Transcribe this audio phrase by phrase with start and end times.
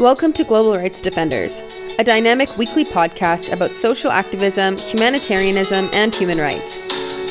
[0.00, 1.62] Welcome to Global Rights Defenders,
[1.98, 6.76] a dynamic weekly podcast about social activism, humanitarianism, and human rights.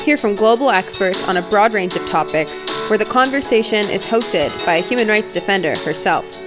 [0.02, 4.50] Hear from global experts on a broad range of topics, where the conversation is hosted
[4.64, 6.38] by a human rights defender herself.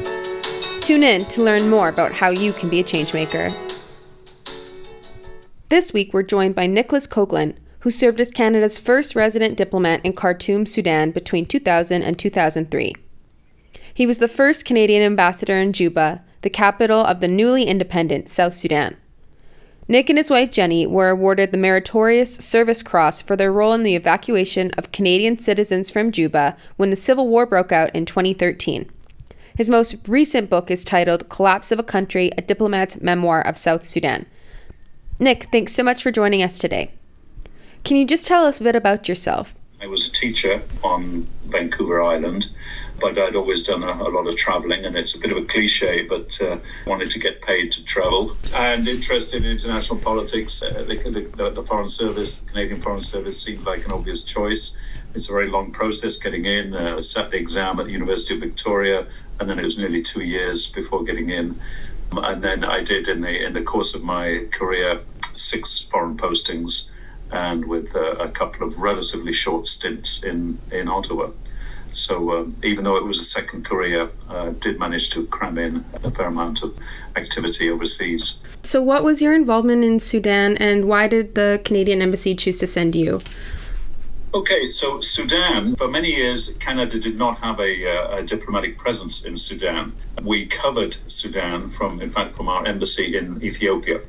[0.81, 3.53] Tune in to learn more about how you can be a changemaker.
[5.69, 7.55] This week, we're joined by Nicholas Coghlan,
[7.85, 12.95] who served as Canada's first resident diplomat in Khartoum, Sudan between 2000 and 2003.
[13.93, 18.55] He was the first Canadian ambassador in Juba, the capital of the newly independent South
[18.55, 18.97] Sudan.
[19.87, 23.83] Nick and his wife Jenny were awarded the Meritorious Service Cross for their role in
[23.83, 28.89] the evacuation of Canadian citizens from Juba when the Civil War broke out in 2013.
[29.55, 33.85] His most recent book is titled Collapse of a Country A Diplomat's Memoir of South
[33.85, 34.25] Sudan.
[35.19, 36.91] Nick, thanks so much for joining us today.
[37.85, 39.55] Can you just tell us a bit about yourself?
[39.81, 42.49] I was a teacher on Vancouver Island
[42.99, 45.43] but I'd always done a, a lot of traveling, and it's a bit of a
[45.43, 48.35] cliche, but uh, wanted to get paid to travel.
[48.53, 50.95] And interested in international politics, uh, the,
[51.35, 54.77] the, the, Foreign Service, Canadian Foreign Service, seemed like an obvious choice.
[55.13, 56.75] It's a very long process getting in.
[56.75, 59.07] Uh, I sat the exam at the University of Victoria,
[59.39, 61.59] and then it was nearly two years before getting in.
[62.11, 65.01] And then I did in the in the course of my career
[65.33, 66.89] six foreign postings,
[67.31, 71.31] and with uh, a couple of relatively short stints in in Ottawa.
[71.95, 75.85] So um, even though it was a second career, uh, did manage to cram in
[76.03, 76.77] a fair amount of
[77.15, 78.39] activity overseas.
[78.63, 82.67] So what was your involvement in Sudan, and why did the Canadian Embassy choose to
[82.67, 83.21] send you?
[84.33, 89.23] Okay, so Sudan, for many years, Canada did not have a, uh, a, diplomatic presence
[89.23, 89.93] in Sudan.
[90.21, 94.01] We covered Sudan from, in fact, from our embassy in Ethiopia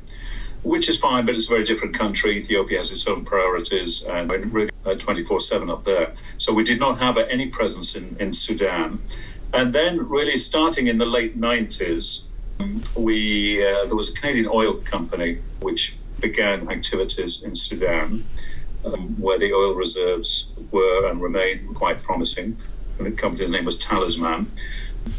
[0.66, 2.38] which is fine, but it's a very different country.
[2.38, 6.12] Ethiopia has its own priorities and really uh, 24 7 up there.
[6.38, 8.98] So we did not have any presence in, in Sudan.
[9.54, 12.26] And then, really, starting in the late 90s,
[12.96, 18.24] we uh, there was a Canadian oil company which began activities in Sudan,
[18.84, 22.56] um, where the oil reserves were and remain quite promising.
[22.98, 24.50] And the company's name was Talisman.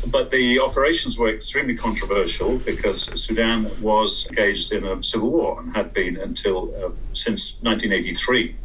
[0.08, 5.76] But the operations were extremely controversial because Sudan was engaged in a civil war and
[5.76, 8.56] had been until uh, since 1983.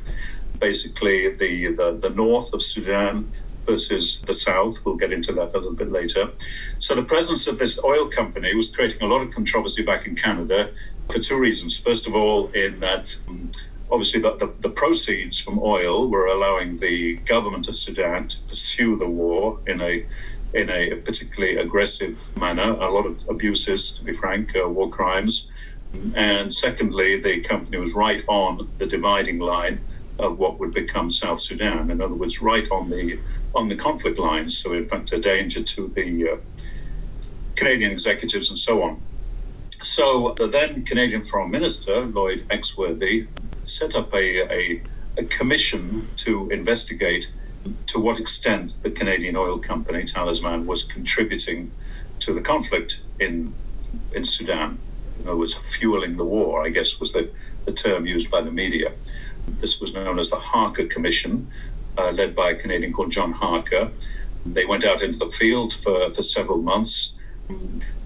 [0.59, 3.31] Basically, the, the, the north of Sudan
[3.67, 4.85] versus the south.
[4.85, 6.31] We'll get into that a little bit later.
[6.79, 10.15] So, the presence of this oil company was creating a lot of controversy back in
[10.15, 10.71] Canada
[11.11, 11.79] for two reasons.
[11.79, 13.51] First of all, in that um,
[13.91, 18.97] obviously the, the, the, proceeds from oil were allowing the government of Sudan to pursue
[18.97, 20.07] the war in a
[20.55, 25.51] in a particularly aggressive manner, a lot of abuses, to be frank, uh, war crimes.
[26.15, 29.81] And secondly, the company was right on the dividing line
[30.19, 31.91] of what would become South Sudan.
[31.91, 33.19] In other words, right on the
[33.55, 34.57] on the conflict lines.
[34.57, 36.37] So, in fact, a danger to the uh,
[37.55, 39.01] Canadian executives and so on.
[39.83, 43.27] So, the then Canadian Foreign Minister Lloyd Axworthy
[43.67, 44.83] set up a, a,
[45.19, 47.33] a commission to investigate
[47.87, 51.71] to what extent the Canadian oil company Talisman was contributing
[52.21, 53.55] to the conflict in
[54.15, 54.79] in Sudan.
[55.21, 57.31] In other words, fueling the war, I guess was the,
[57.65, 58.93] the term used by the media.
[59.47, 61.49] This was known as the Harker Commission,
[61.99, 63.91] uh, led by a Canadian called John Harker.
[64.45, 67.19] They went out into the field for, for several months.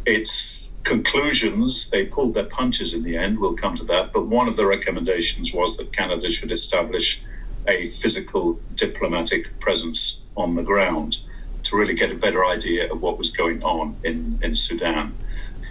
[0.04, 4.46] Its conclusions, they pulled their punches in the end, we'll come to that, but one
[4.46, 7.22] of the recommendations was that Canada should establish
[7.68, 11.18] a physical diplomatic presence on the ground
[11.64, 15.14] to really get a better idea of what was going on in, in Sudan.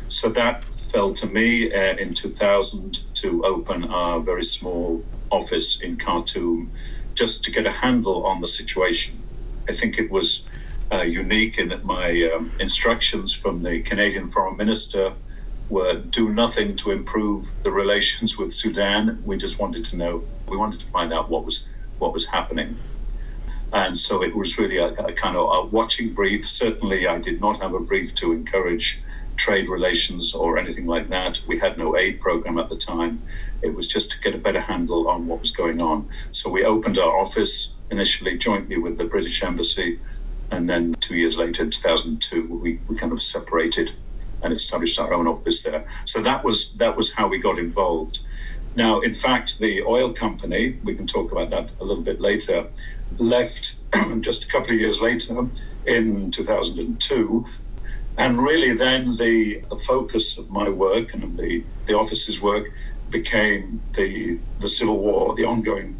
[0.07, 5.97] So that fell to me uh, in 2000 to open our very small office in
[5.97, 6.71] Khartoum
[7.13, 9.21] just to get a handle on the situation.
[9.69, 10.47] I think it was
[10.91, 15.13] uh, unique in that my um, instructions from the Canadian Foreign Minister
[15.69, 19.21] were do nothing to improve the relations with Sudan.
[19.25, 21.67] We just wanted to know, we wanted to find out what was
[21.99, 22.77] what was happening.
[23.73, 26.47] And so it was really a, a, kind of a watching brief.
[26.47, 29.01] Certainly, I did not have a brief to encourage
[29.35, 31.43] trade relations or anything like that.
[31.47, 33.21] We had no aid program at the time.
[33.61, 36.07] It was just to get a better handle on what was going on.
[36.31, 39.99] So we opened our office initially jointly with the British Embassy.
[40.51, 43.91] And then two years later, in 2002, we, we kind of separated
[44.43, 45.85] and established our own office there.
[46.05, 48.19] So that was that was how we got involved.
[48.75, 52.67] Now, in fact, the oil company, we can talk about that a little bit later,
[53.17, 53.75] left
[54.19, 55.47] just a couple of years later
[55.85, 57.45] in 2002.
[58.17, 62.71] And really, then the, the focus of my work and of the, the office's work
[63.09, 65.99] became the, the civil war, the ongoing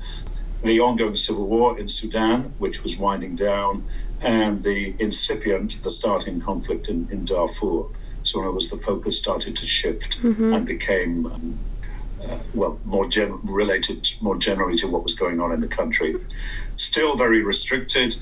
[0.64, 3.84] the ongoing civil war in Sudan, which was winding down,
[4.20, 7.86] and the incipient, the starting conflict in, in Darfur.
[8.24, 10.54] So, in other words, the focus started to shift mm-hmm.
[10.54, 11.60] and became, um,
[12.54, 16.16] well, more gen- related more generally to what was going on in the country.
[16.76, 18.16] Still very restricted.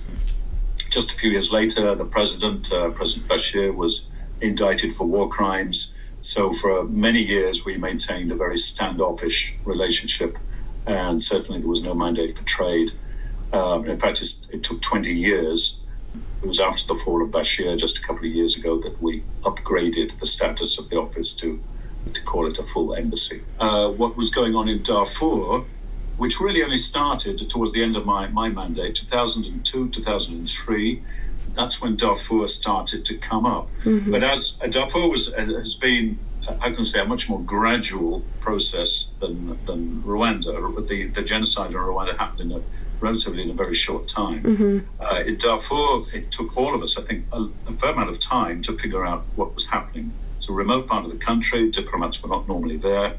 [0.90, 4.08] Just a few years later, the president, uh, President Bashir, was
[4.42, 5.96] indicted for war crimes.
[6.20, 10.38] So, for many years, we maintained a very standoffish relationship,
[10.86, 12.92] and certainly there was no mandate for trade.
[13.52, 15.84] Um, in fact, it took 20 years
[16.44, 19.24] it was after the fall of Bashir just a couple of years ago that we
[19.44, 21.62] upgraded the status of the office to
[22.12, 23.42] to call it a full embassy.
[23.60, 25.66] Uh, what was going on in Darfur,
[26.18, 31.02] which really only started towards the end of my, my mandate, 2002, 2003,
[31.56, 33.68] that's when Darfur started to come up.
[33.84, 34.12] Mm-hmm.
[34.12, 36.18] But as uh, Darfur was, uh, has been,
[36.62, 40.88] I can say, a much more gradual process than, than Rwanda.
[40.88, 42.62] The, the genocide in Rwanda happened in a
[43.04, 44.42] relatively in a very short time.
[44.42, 45.04] Mm-hmm.
[45.04, 48.20] Uh, in Darfur, it took all of us, I think, a, a, fair amount of
[48.20, 50.14] time to figure out what was happening.
[50.44, 53.14] It's a remote part of the country, diplomats were not normally there.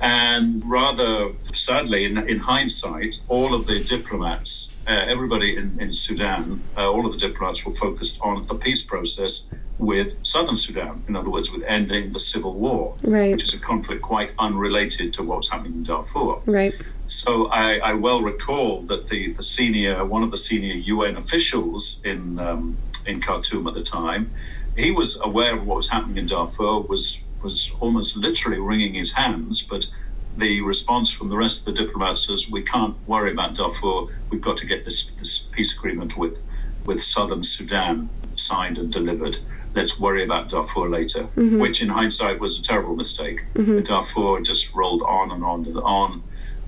[0.00, 6.62] And rather sadly, in, in hindsight, all of the diplomats, uh, everybody in, in Sudan,
[6.74, 11.04] uh, all of the diplomats were focused on the peace process with southern Sudan.
[11.06, 13.32] In other words, with ending the civil war, right.
[13.32, 16.40] which is a conflict quite unrelated to what's happening in Darfur.
[16.46, 16.72] Right.
[17.08, 22.00] So I, I, well recall that the, the senior, one of the senior UN officials
[22.06, 24.30] in um, in Khartoum at the time,
[24.76, 29.14] he was aware of what was happening in Darfur, was was almost literally wringing his
[29.14, 29.90] hands, but
[30.36, 34.06] the response from the rest of the diplomats is we can't worry about Darfur.
[34.30, 36.40] We've got to get this this peace agreement with
[36.84, 39.38] with southern Sudan signed and delivered.
[39.74, 41.58] Let's worry about Darfur later, mm-hmm.
[41.58, 43.44] which in hindsight was a terrible mistake.
[43.54, 43.80] Mm-hmm.
[43.80, 46.22] Darfur just rolled on and on and on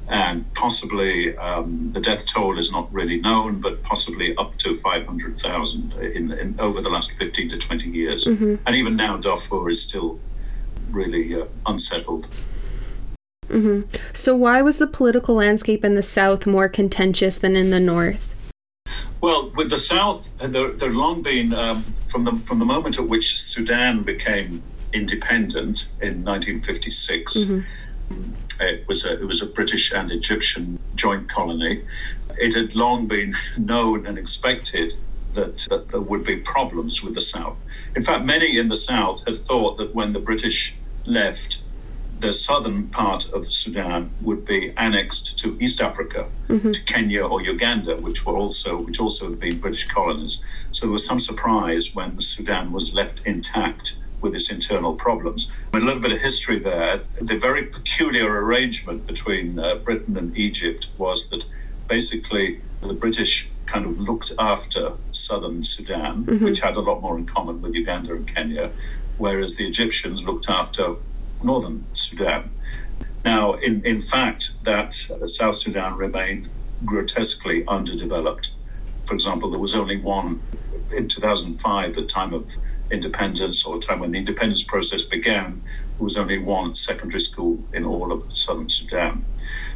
[0.08, 5.92] and possibly um, the death toll is not really known, but possibly up to 500,000
[5.94, 8.24] in, in, over the last 15 to 20 years.
[8.24, 8.56] Mm-hmm.
[8.66, 10.20] And even now, Darfur is still
[10.90, 12.28] really uh, unsettled.
[13.48, 13.82] Mm-hmm.
[14.12, 18.52] So, why was the political landscape in the South more contentious than in the North?
[19.20, 22.64] Well, with the South, uh, there, there had long been, um, from, the, from the
[22.66, 24.62] moment at which Sudan became
[24.92, 27.36] independent in 1956.
[27.36, 27.60] Mm-hmm
[28.60, 31.82] it was a, it was a British and Egyptian joint colony.
[32.38, 34.94] It had long been known and expected
[35.34, 37.60] that, that there would be problems with the South.
[37.96, 41.62] In fact, many in the South had thought that when the British left,
[42.20, 46.70] the southern part of Sudan would be annexed to East Africa, mm-hmm.
[46.70, 50.44] to Kenya or Uganda, which were also which also had been British colonies.
[50.72, 55.52] So there was some surprise when Sudan was left intact with its internal problems.
[55.74, 56.98] A little bit of history there.
[57.20, 61.44] The very peculiar arrangement between uh, Britain and Egypt was that
[61.88, 66.44] basically the British kind of looked after southern Sudan, mm-hmm.
[66.44, 68.70] which had a lot more in common with Uganda and Kenya,
[69.18, 70.96] whereas the Egyptians looked after
[71.42, 72.50] northern Sudan.
[73.24, 76.48] Now, in, in fact, that uh, South Sudan remained
[76.84, 78.52] grotesquely underdeveloped.
[79.04, 80.40] For example, there was only one
[80.90, 82.56] in 2005, the time of
[82.90, 85.62] independence or time when the independence process began,
[85.96, 89.24] there was only one secondary school in all of southern Sudan.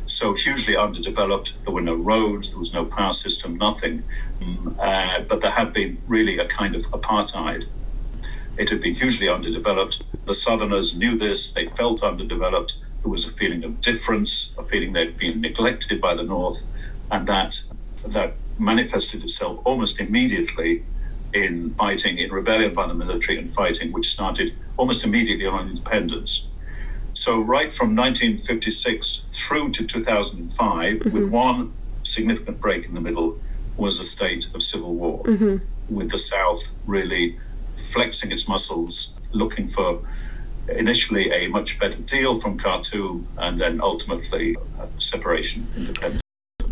[0.07, 1.63] So hugely underdeveloped.
[1.65, 4.05] There were no roads, there was no power system, nothing.
[4.41, 7.67] Mm, uh, but there had been really a kind of apartheid.
[8.57, 10.03] It had been hugely underdeveloped.
[10.27, 12.79] The Southerners knew this, they felt underdeveloped.
[13.03, 16.65] There was a feeling of difference, a feeling they'd been neglected by the North,
[17.11, 17.63] and that
[18.07, 20.85] that manifested itself almost immediately
[21.33, 26.49] in fighting, in rebellion by the military and fighting, which started almost immediately on independence.
[27.13, 31.11] So, right from 1956 through to 2005, mm-hmm.
[31.11, 33.39] with one significant break in the middle,
[33.77, 35.57] was a state of civil war, mm-hmm.
[35.95, 37.39] with the South really
[37.77, 40.01] flexing its muscles, looking for
[40.69, 44.57] initially a much better deal from Khartoum and then ultimately
[44.99, 46.23] separation, independence.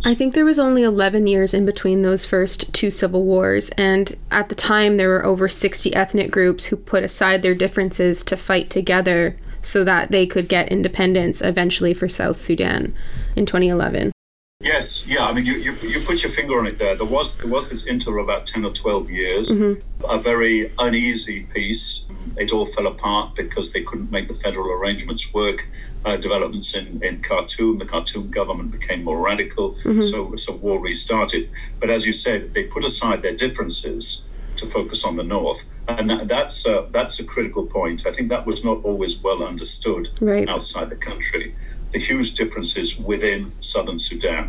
[0.05, 4.17] I think there was only 11 years in between those first two civil wars, and
[4.31, 8.37] at the time there were over 60 ethnic groups who put aside their differences to
[8.37, 12.95] fight together so that they could get independence eventually for South Sudan
[13.35, 14.13] in 2011.
[14.61, 15.27] Yes, yeah.
[15.27, 16.95] I mean, you, you, you put your finger on it there.
[16.95, 20.05] There was there was this interval about ten or twelve years, mm-hmm.
[20.09, 22.11] a very uneasy peace.
[22.39, 25.69] It all fell apart because they couldn't make the federal arrangements work.
[26.07, 30.01] Uh, developments in, in Khartoum, the Khartoum government became more radical, mm-hmm.
[30.11, 31.45] so so war restarted.
[31.81, 34.25] But as you said, they put aside their differences
[34.59, 37.99] to focus on the north, and that, that's a, that's a critical point.
[38.07, 40.49] I think that was not always well understood right.
[40.55, 41.47] outside the country
[41.93, 44.47] the huge differences within southern Sudan.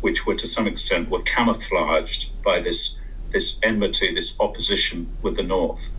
[0.00, 2.98] which were to some extent were camouflaged by this
[3.30, 5.92] this enmity, this opposition with the North.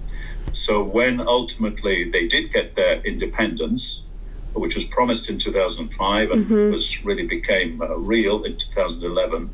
[0.52, 4.06] So when ultimately they did get their independence,
[4.54, 6.72] which was promised in 2005 and mm-hmm.
[6.72, 9.50] was really became uh, real in 2011,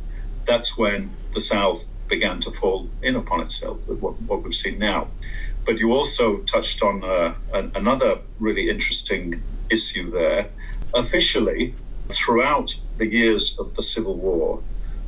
[0.45, 5.07] that's when the South began to fall in upon itself what, what we've seen now.
[5.65, 10.49] But you also touched on uh, an, another really interesting issue there.
[10.93, 11.75] Officially,
[12.07, 14.63] throughout the years of the Civil War,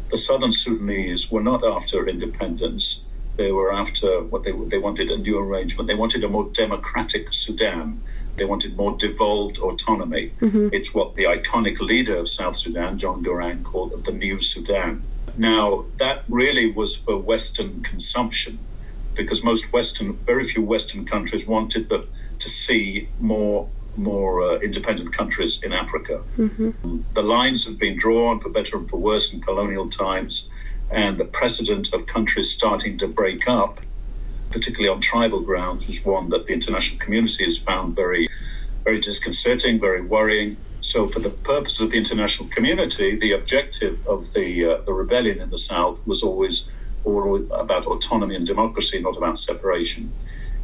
[0.09, 3.05] the Southern Sudanese were not after independence.
[3.37, 5.87] They were after what they they wanted a new arrangement.
[5.87, 8.01] They wanted a more democratic Sudan.
[8.39, 10.31] They wanted more devolved autonomy.
[10.39, 10.69] Mm-hmm.
[10.71, 15.03] It's what the iconic leader of South Sudan, John Garang, called the New Sudan.
[15.37, 18.59] Now, that really was for Western consumption
[19.13, 25.11] because most Western, very few Western countries wanted the, to see more more uh, independent
[25.13, 26.21] countries in Africa.
[26.37, 27.01] Mm-hmm.
[27.13, 30.49] The lines have been drawn for better and for worse in colonial times,
[30.89, 33.81] and the precedent of countries starting to break up,
[34.51, 38.29] particularly on tribal grounds, was one that the international community has found very,
[38.83, 40.57] very disconcerting, very worrying.
[40.81, 45.41] So, for the purpose of the international community, the objective of the uh, the rebellion
[45.41, 46.71] in the south was always
[47.03, 50.11] all about autonomy and democracy, not about separation.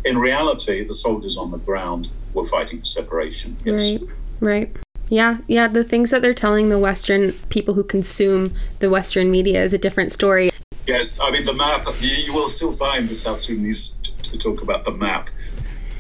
[0.03, 3.57] In reality, the soldiers on the ground were fighting for separation.
[3.65, 3.89] Yes.
[3.89, 4.09] Right.
[4.39, 4.75] Right.
[5.09, 5.67] Yeah, yeah.
[5.67, 9.77] The things that they're telling the Western people who consume the Western media is a
[9.77, 10.51] different story.
[10.87, 11.87] Yes, I mean the map.
[11.99, 13.89] You, you will still find the South Sudanese
[14.23, 15.29] to talk about the map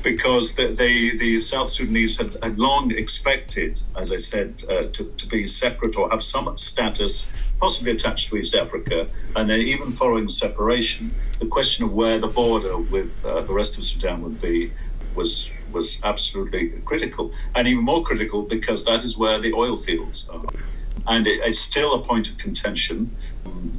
[0.03, 5.03] because the, the, the South Sudanese had, had, long expected, as I said, uh, to,
[5.03, 9.07] to be separate or have some status, possibly attached to East Africa.
[9.35, 13.79] And then, even following separation, the question of where the border with uh, the rest
[13.79, 14.71] of Sudan would be
[15.15, 20.29] was was absolutely critical, and even more critical because that is where the oil fields
[20.29, 20.43] are.
[21.07, 23.15] And it, it's still a point of contention.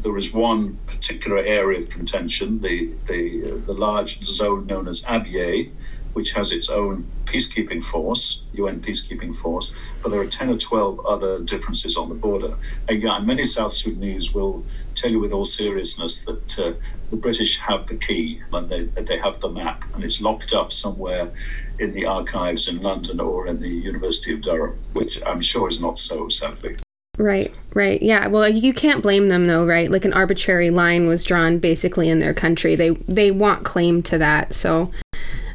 [0.02, 5.04] There is one particular area of contention, the the, uh, the large zone known as
[5.04, 5.70] Abyei,
[6.14, 11.04] which has its own peacekeeping force, UN peacekeeping force, but there are 10 or 12
[11.06, 12.54] other differences on the border.
[12.88, 16.72] Again, many South Sudanese will tell you with all seriousness that uh,
[17.10, 20.72] the British have the key and they, they have the map, and it's locked up
[20.72, 21.30] somewhere
[21.78, 25.80] in the archives in London or in the University of Durham, which I'm sure is
[25.80, 26.76] not so, sadly.
[27.18, 28.00] Right, right.
[28.02, 28.26] Yeah.
[28.26, 29.90] Well, you can't blame them though, right?
[29.90, 32.74] Like an arbitrary line was drawn basically in their country.
[32.74, 34.54] They they want claim to that.
[34.54, 34.90] So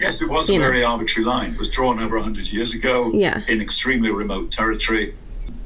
[0.01, 1.53] Yes, it was a very arbitrary line.
[1.53, 3.41] It was drawn over 100 years ago yeah.
[3.47, 5.13] in extremely remote territory,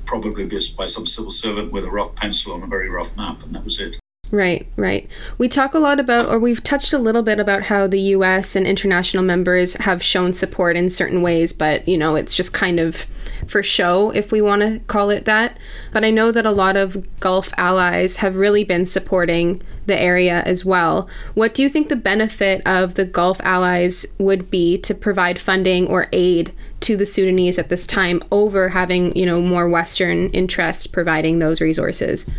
[0.05, 0.45] probably
[0.77, 3.63] by some civil servant with a rough pencil on a very rough map, and that
[3.63, 3.97] was it.
[4.32, 5.08] Right, right.
[5.38, 8.55] We talk a lot about, or we've touched a little bit about how the US
[8.55, 12.79] and international members have shown support in certain ways, but, you know, it's just kind
[12.79, 13.05] of
[13.48, 15.58] for show, if we want to call it that.
[15.94, 20.41] But I know that a lot of Gulf allies have really been supporting the area
[20.41, 21.08] as well.
[21.36, 25.88] What do you think the benefit of the Gulf allies would be to provide funding
[25.88, 26.51] or aid
[26.82, 31.62] to the Sudanese at this time over having, you know, more Western interests providing those
[31.62, 32.29] resources?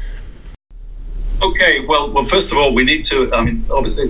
[1.43, 3.33] Okay, well, well, first of all, we need to.
[3.35, 4.09] I mean, obviously,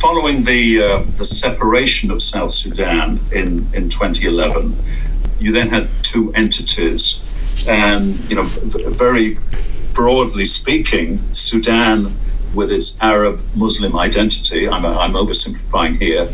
[0.00, 4.76] following the uh, the separation of South Sudan in in 2011,
[5.40, 9.38] you then had two entities, and you know, very
[9.92, 12.14] broadly speaking, Sudan,
[12.54, 16.28] with its Arab Muslim identity, I'm, I'm oversimplifying here,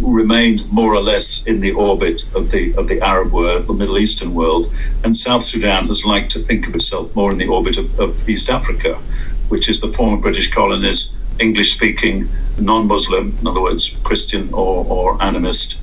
[0.00, 3.98] remained more or less in the orbit of the of the Arab world, the Middle
[3.98, 4.72] Eastern world,
[5.04, 8.28] and South Sudan has liked to think of itself more in the orbit of, of
[8.28, 8.94] East Africa,
[9.48, 14.84] which is the former British colonies, English speaking, non Muslim, in other words, Christian or,
[14.86, 15.80] or animist,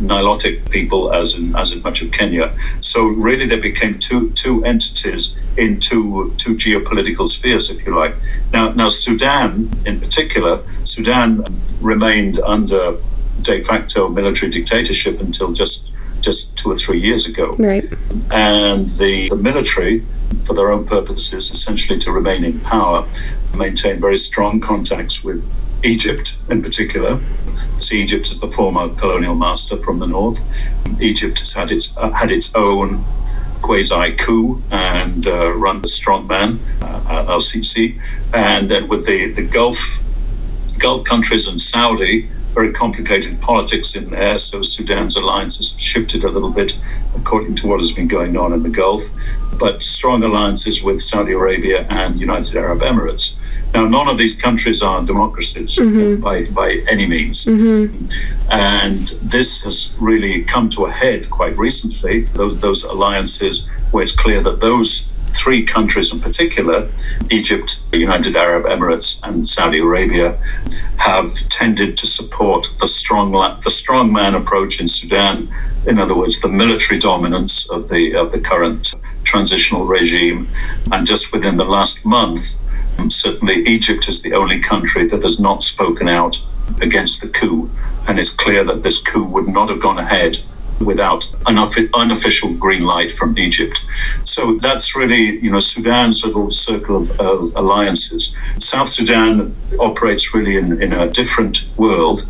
[0.00, 2.52] Nilotic people, as in as in much of Kenya.
[2.80, 8.14] So really, there became two two entities in two two geopolitical spheres, if you like.
[8.52, 11.44] Now now Sudan, in particular, Sudan
[11.80, 12.96] remained under
[13.42, 17.54] de facto military dictatorship until just just two or three years ago.
[17.58, 17.84] Right.
[18.30, 20.04] And the, the military,
[20.44, 23.06] for their own purposes, essentially to remain in power,
[23.56, 25.42] maintain very strong contacts with
[25.82, 27.20] Egypt in particular.
[27.78, 30.44] See, Egypt is the former colonial master from the north.
[31.00, 33.04] Egypt has had its uh, had its own
[33.62, 37.98] quasi coup and uh, run the strongman uh, el-Sisi,
[38.34, 40.02] and then with the the Gulf
[40.78, 44.38] Gulf countries and Saudi very complicated politics in there.
[44.38, 46.80] So Sudan's alliance has shifted a little bit
[47.16, 49.02] according to what has been going on in the Gulf,
[49.58, 53.38] but strong alliances with Saudi Arabia and United Arab Emirates.
[53.72, 56.20] Now, none of these countries are democracies mm-hmm.
[56.20, 57.44] by, by any means.
[57.44, 58.06] Mm-hmm.
[58.50, 64.14] And this has really come to a head quite recently, those, those alliances where it's
[64.14, 65.02] clear that those
[65.36, 66.90] three countries in particular,
[67.30, 70.38] Egypt, the United Arab Emirates, and Saudi Arabia,
[70.96, 73.32] have tended to support the strong
[73.62, 75.48] the strong man approach in Sudan.
[75.86, 78.94] In other words, the military dominance of the of the current
[79.24, 80.48] transitional regime.
[80.92, 82.68] And just within the last month,
[82.98, 86.44] um, certainly Egypt is the only country that has not spoken out
[86.80, 87.70] against the coup.
[88.06, 90.42] And it's clear that this coup would not have gone ahead
[90.80, 91.58] without an
[91.94, 93.84] unofficial green light from Egypt.
[94.24, 98.36] So that's really, you know, Sudan's little circle of uh, alliances.
[98.58, 102.28] South Sudan operates really in, in a different world,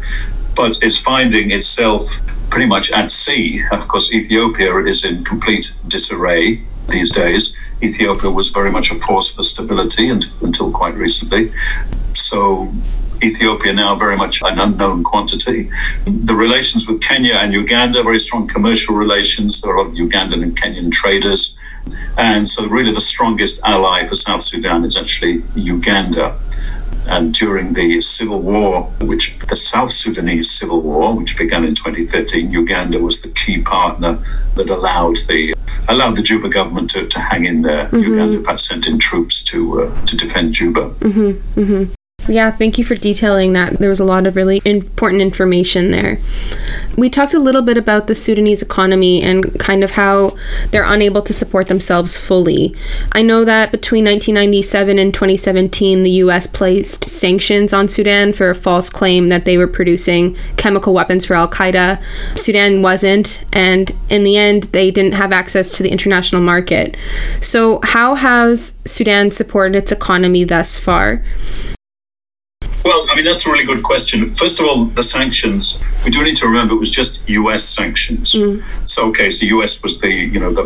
[0.57, 3.63] but is finding itself pretty much at sea.
[3.71, 7.57] Of course, Ethiopia is in complete disarray these days.
[7.83, 11.53] Ethiopia was very much a force for stability and, until quite recently.
[12.15, 12.73] So
[13.23, 15.71] Ethiopia now very much an unknown quantity.
[16.07, 19.61] The relations with Kenya and Uganda, very strong commercial relations.
[19.61, 21.59] There are a lot of Ugandan and Kenyan traders.
[22.19, 26.39] And so, really, the strongest ally for South Sudan is actually Uganda.
[27.07, 32.51] And during the civil war, which the South Sudanese civil war, which began in 2013,
[32.53, 34.19] Uganda was the key partner
[34.55, 35.55] that allowed the
[35.89, 37.87] allowed the Juba government to, to hang in there.
[37.87, 38.13] Mm-hmm.
[38.13, 40.91] Uganda, in fact, sent in troops to uh, to defend Juba.
[40.91, 41.61] Mm-hmm.
[41.61, 41.95] Mm-hmm.
[42.31, 43.81] Yeah, thank you for detailing that.
[43.81, 46.21] There was a lot of really important information there.
[46.97, 50.37] We talked a little bit about the Sudanese economy and kind of how
[50.71, 52.73] they're unable to support themselves fully.
[53.11, 58.55] I know that between 1997 and 2017, the US placed sanctions on Sudan for a
[58.55, 62.01] false claim that they were producing chemical weapons for Al Qaeda.
[62.39, 66.97] Sudan wasn't, and in the end, they didn't have access to the international market.
[67.41, 71.25] So, how has Sudan supported its economy thus far?
[72.83, 74.33] Well, I mean, that's a really good question.
[74.33, 78.33] First of all, the sanctions, we do need to remember it was just US sanctions.
[78.33, 78.63] Mm.
[78.89, 80.65] So, okay, so US was the, you know, the,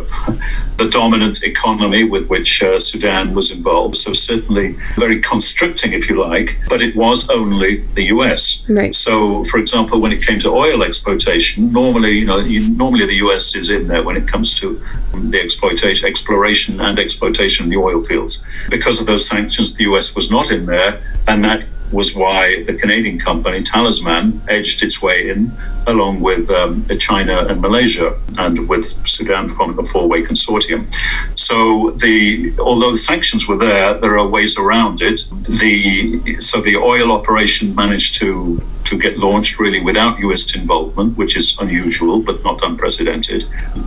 [0.76, 3.96] the dominant economy with which uh, Sudan was involved.
[3.96, 8.64] So, certainly very constricting, if you like, but it was only the US.
[8.68, 8.94] Right.
[8.94, 13.16] So, for example, when it came to oil exploitation, normally, you know, you, normally the
[13.26, 14.80] US is in there when it comes to
[15.14, 18.46] the exploitation, exploration and exploitation of the oil fields.
[18.70, 22.74] Because of those sanctions, the US was not in there, and that was why the
[22.74, 25.52] Canadian company Talisman edged its way in,
[25.86, 30.82] along with um, China and Malaysia, and with Sudan forming a four-way consortium.
[31.38, 35.20] So the although the sanctions were there, there are ways around it.
[35.48, 40.54] The so the oil operation managed to to get launched really without U.S.
[40.54, 43.44] involvement, which is unusual but not unprecedented.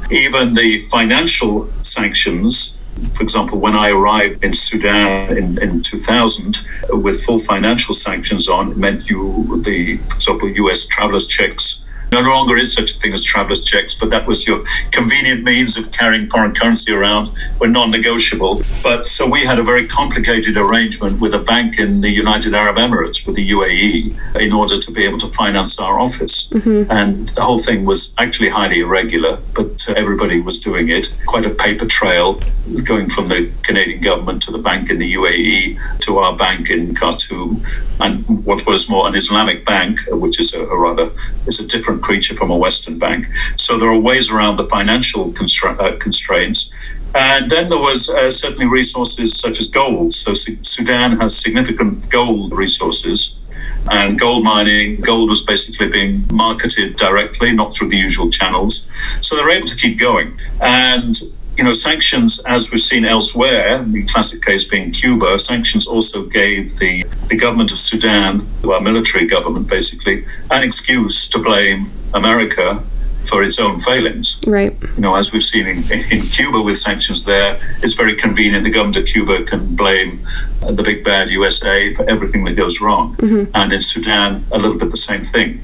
[0.10, 2.84] Even the financial sanctions
[3.16, 8.72] for example, when I arrived in Sudan in, in 2000 with full financial sanctions on,
[8.72, 13.14] it meant you, the, for example, US travelers checks no longer is such a thing
[13.14, 17.68] as travelers checks, but that was your convenient means of carrying foreign currency around were
[17.68, 18.62] non-negotiable.
[18.84, 22.78] But so we had a very complicated arrangement with a bank in the United Arab
[22.78, 26.50] Emirates, with the UAE, in order to be able to finance our office.
[26.50, 26.92] Mm-hmm.
[26.92, 31.16] And the whole thing was actually highly irregular, but uh, everybody was doing it.
[31.26, 32.40] Quite a paper trail
[32.86, 36.94] going from the Canadian government to the bank in the UAE to our bank in
[36.96, 37.64] Khartoum,
[38.00, 41.12] and what was more an Islamic bank, which is a, a rather
[41.48, 43.28] is a different creature from a Western bank.
[43.56, 46.74] So there are ways around the financial constra- uh, constraints.
[47.16, 50.14] And then there was uh, certainly resources such as gold.
[50.14, 53.44] So S- Sudan has significant gold resources.
[53.90, 58.92] And gold mining, gold was basically being marketed directly, not through the usual channels.
[59.22, 60.38] So they're able to keep going.
[60.62, 61.16] And
[61.58, 66.78] you know, sanctions, as we've seen elsewhere, the classic case being Cuba, sanctions also gave
[66.78, 72.84] the, the government of Sudan, our military government basically, an excuse to blame America
[73.26, 74.42] for its own failings.
[74.48, 74.76] Right.
[74.96, 78.64] You know, as we've seen in, in Cuba with sanctions there, it's very convenient.
[78.64, 80.26] The government of Cuba can blame
[80.62, 83.16] the big bad USA for everything that goes wrong.
[83.16, 83.52] Mm-hmm.
[83.56, 85.62] And in Sudan, a little bit the same thing.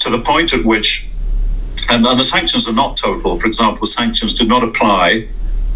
[0.00, 1.08] To the point at which
[1.88, 3.38] and, and, the sanctions are not total.
[3.38, 5.28] For example, sanctions did not apply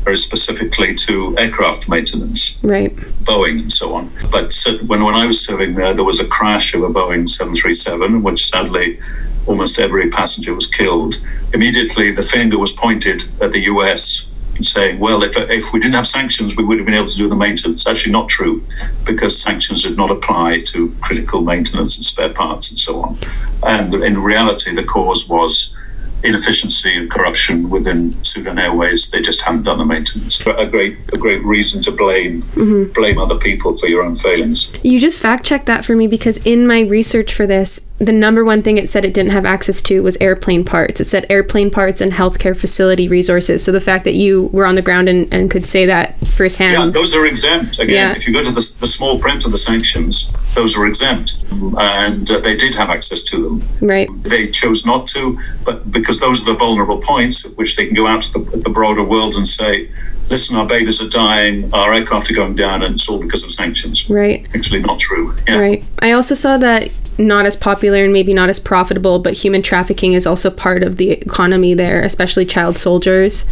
[0.02, 2.94] very specifically to aircraft maintenance, right?
[3.24, 4.10] Boeing and so on.
[4.30, 4.54] But
[4.86, 8.46] when when I was serving there, there was a crash of a Boeing 737, which
[8.46, 8.98] sadly
[9.46, 11.14] almost every passenger was killed.
[11.52, 14.26] Immediately, the finger was pointed at the U.S.
[14.62, 17.30] Saying, well, if, if we didn't have sanctions, we would have been able to do
[17.30, 17.86] the maintenance.
[17.86, 18.62] Actually, not true,
[19.06, 23.16] because sanctions did not apply to critical maintenance and spare parts and so on.
[23.62, 25.74] And in reality, the cause was
[26.22, 29.10] inefficiency and corruption within Sudan Airways.
[29.10, 30.40] They just haven't done the maintenance.
[30.46, 32.92] A great, a great reason to blame mm-hmm.
[32.92, 34.72] blame other people for your own failings.
[34.82, 38.44] You just fact checked that for me because in my research for this, the number
[38.44, 41.00] one thing it said it didn't have access to was airplane parts.
[41.00, 43.62] It said airplane parts and healthcare facility resources.
[43.62, 46.72] So the fact that you were on the ground and, and could say that firsthand.
[46.72, 47.78] Yeah, those are exempt.
[47.78, 48.16] Again, Yeah.
[48.16, 51.44] if you go to the, the small print of the sanctions, those are exempt.
[51.78, 53.62] And uh, they did have access to them.
[53.86, 54.08] Right.
[54.22, 57.94] They chose not to, but because those are the vulnerable points at which they can
[57.94, 59.88] go out to the, the broader world and say,
[60.28, 63.52] listen, our babies are dying, our aircraft are going down, and it's all because of
[63.52, 64.08] sanctions.
[64.08, 64.46] Right.
[64.54, 65.36] Actually, not true.
[65.46, 65.60] Yeah.
[65.60, 65.84] Right.
[66.00, 70.14] I also saw that not as popular and maybe not as profitable, but human trafficking
[70.14, 73.50] is also part of the economy there, especially child soldiers.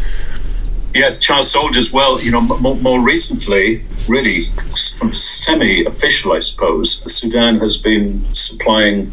[0.95, 1.93] Yes, child soldiers.
[1.93, 4.45] Well, you know, more recently, really
[5.13, 9.13] semi official, I suppose, Sudan has been supplying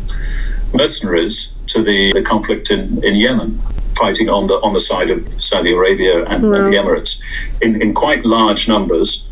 [0.74, 3.60] mercenaries to the, the conflict in, in Yemen,
[3.98, 7.22] fighting on the on the side of Saudi Arabia and, and the Emirates
[7.62, 9.25] in, in quite large numbers.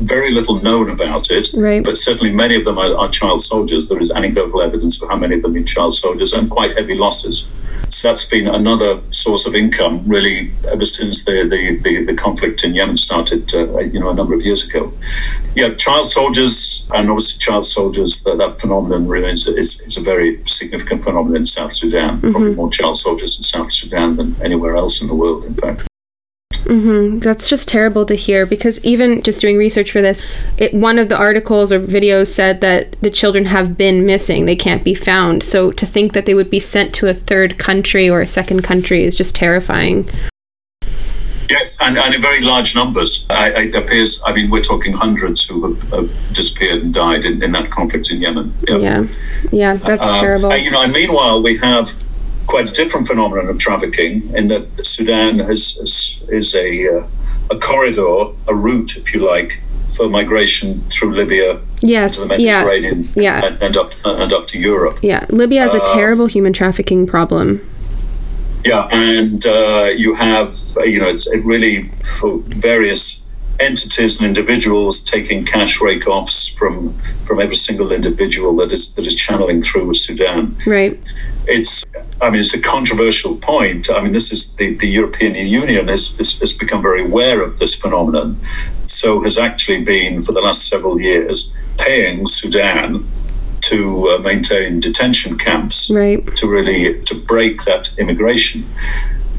[0.00, 1.82] Very little known about it, Right.
[1.84, 3.88] but certainly many of them are, are child soldiers.
[3.88, 6.94] There is anecdotal evidence of how many of them are child soldiers and quite heavy
[6.94, 7.52] losses.
[7.90, 12.64] So that's been another source of income, really, ever since the the, the, the conflict
[12.64, 14.92] in Yemen started, uh, you know, a number of years ago.
[15.54, 18.22] Yeah, child soldiers, and obviously child soldiers.
[18.24, 22.20] That, that phenomenon remains is, is a very significant phenomenon in South Sudan.
[22.20, 25.44] Probably more child soldiers in South Sudan than anywhere else in the world.
[25.44, 25.86] In fact.
[26.64, 30.22] That's just terrible to hear because even just doing research for this,
[30.56, 34.46] it one of the articles or videos said that the children have been missing.
[34.46, 35.42] They can't be found.
[35.42, 38.62] So to think that they would be sent to a third country or a second
[38.62, 40.06] country is just terrifying.
[41.50, 43.26] Yes, and, and in very large numbers.
[43.30, 47.42] I, it appears, I mean, we're talking hundreds who have, have disappeared and died in,
[47.42, 48.54] in that conflict in Yemen.
[48.66, 49.06] Yeah.
[49.52, 50.50] Yeah, that's Um, terrible.
[50.52, 51.92] and, you know, and meanwhile, we have
[52.46, 57.06] quite a different phenomenon of trafficking in that Sudan has, is, is a, uh,
[57.50, 59.62] a corridor, a route, if you like,
[59.96, 62.22] for migration through Libya yes.
[62.22, 63.44] to the Mediterranean Yeah.
[63.44, 64.98] and, and, up, and up to Europe.
[65.02, 65.24] Yeah.
[65.30, 67.60] Libya has a Uh, terrible human trafficking problem.
[68.64, 73.26] Yeah, and uh, you have, uh, you know, it's it really for various
[73.60, 76.94] entities and individuals taking cash rake-offs from
[77.26, 80.56] from every single individual that is that is channeling through Sudan.
[80.66, 80.98] Right.
[81.46, 81.84] It's,
[82.20, 83.90] I mean, it's a controversial point.
[83.90, 87.58] I mean, this is the, the European Union has, has, has become very aware of
[87.58, 88.38] this phenomenon,
[88.86, 93.06] so has actually been for the last several years paying Sudan
[93.62, 96.24] to uh, maintain detention camps Right.
[96.36, 98.66] to really to break that immigration.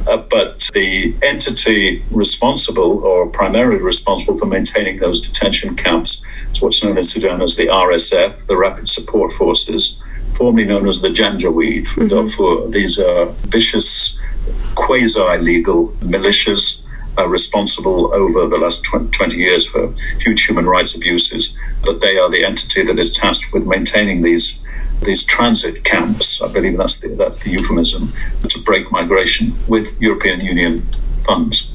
[0.07, 6.83] Uh, but the entity responsible or primarily responsible for maintaining those detention camps is what's
[6.83, 10.01] known in Sudan as the RSF, the Rapid Support Forces,
[10.35, 12.67] formerly known as the Janjaweed from Darfur.
[12.69, 14.19] These are vicious,
[14.75, 16.85] quasi-legal militias
[17.17, 21.57] uh, responsible over the last 20, 20 years for huge human rights abuses.
[21.83, 24.61] But they are the entity that is tasked with maintaining these
[25.03, 26.41] these transit camps.
[26.41, 28.09] I believe that's the that's the euphemism
[28.47, 30.83] to break migration with European Union
[31.23, 31.71] funds.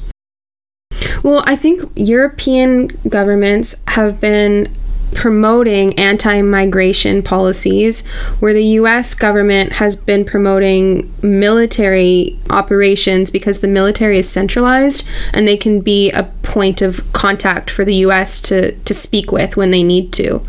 [1.23, 4.73] Well, I think European governments have been
[5.13, 8.05] promoting anti migration policies,
[8.39, 15.47] where the US government has been promoting military operations because the military is centralized and
[15.47, 19.71] they can be a point of contact for the US to, to speak with when
[19.71, 20.41] they need to.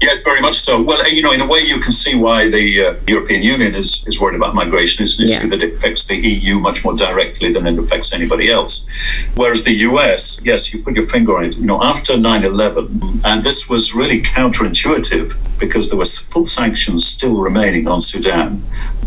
[0.00, 0.80] Yes, very much so.
[0.80, 4.06] Well, you know, in a way, you can see why the uh, European Union is,
[4.06, 5.02] is worried about migration.
[5.02, 5.56] It's an issue Yeah.
[5.56, 8.88] that affects the EU much more directly than it affects anybody else.
[9.34, 11.56] Whereas the US, yes, you put your finger on it.
[11.58, 17.04] You know, after 9 11, and this was really counterintuitive because there were full sanctions
[17.04, 18.62] still remaining on Sudan.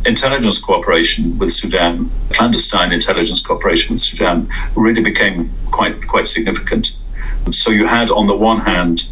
[0.06, 6.97] Intelligence cooperation with Sudan, clandestine intelligence cooperation with Sudan, really became quite quite significant.
[7.51, 9.08] So you had, on the one hand,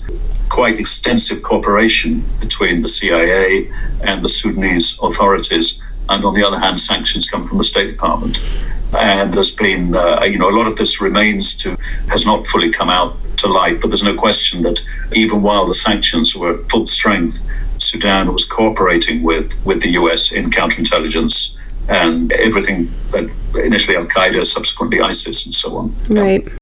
[0.49, 3.71] quite extensive cooperation between the CIA
[4.03, 8.41] and the Sudanese authorities, and on the other hand, sanctions come from the State Department.
[8.97, 11.77] And there's been, uh, you know, a lot of this remains to
[12.09, 14.79] has not fully come out to light, but there's no question that
[15.13, 17.39] even while the sanctions were at full strength,
[17.77, 21.57] Sudan was cooperating with with the US in counterintelligence
[21.87, 25.95] and everything that initially Al Qaeda, subsequently ISIS, and so on.
[26.09, 26.58] Right.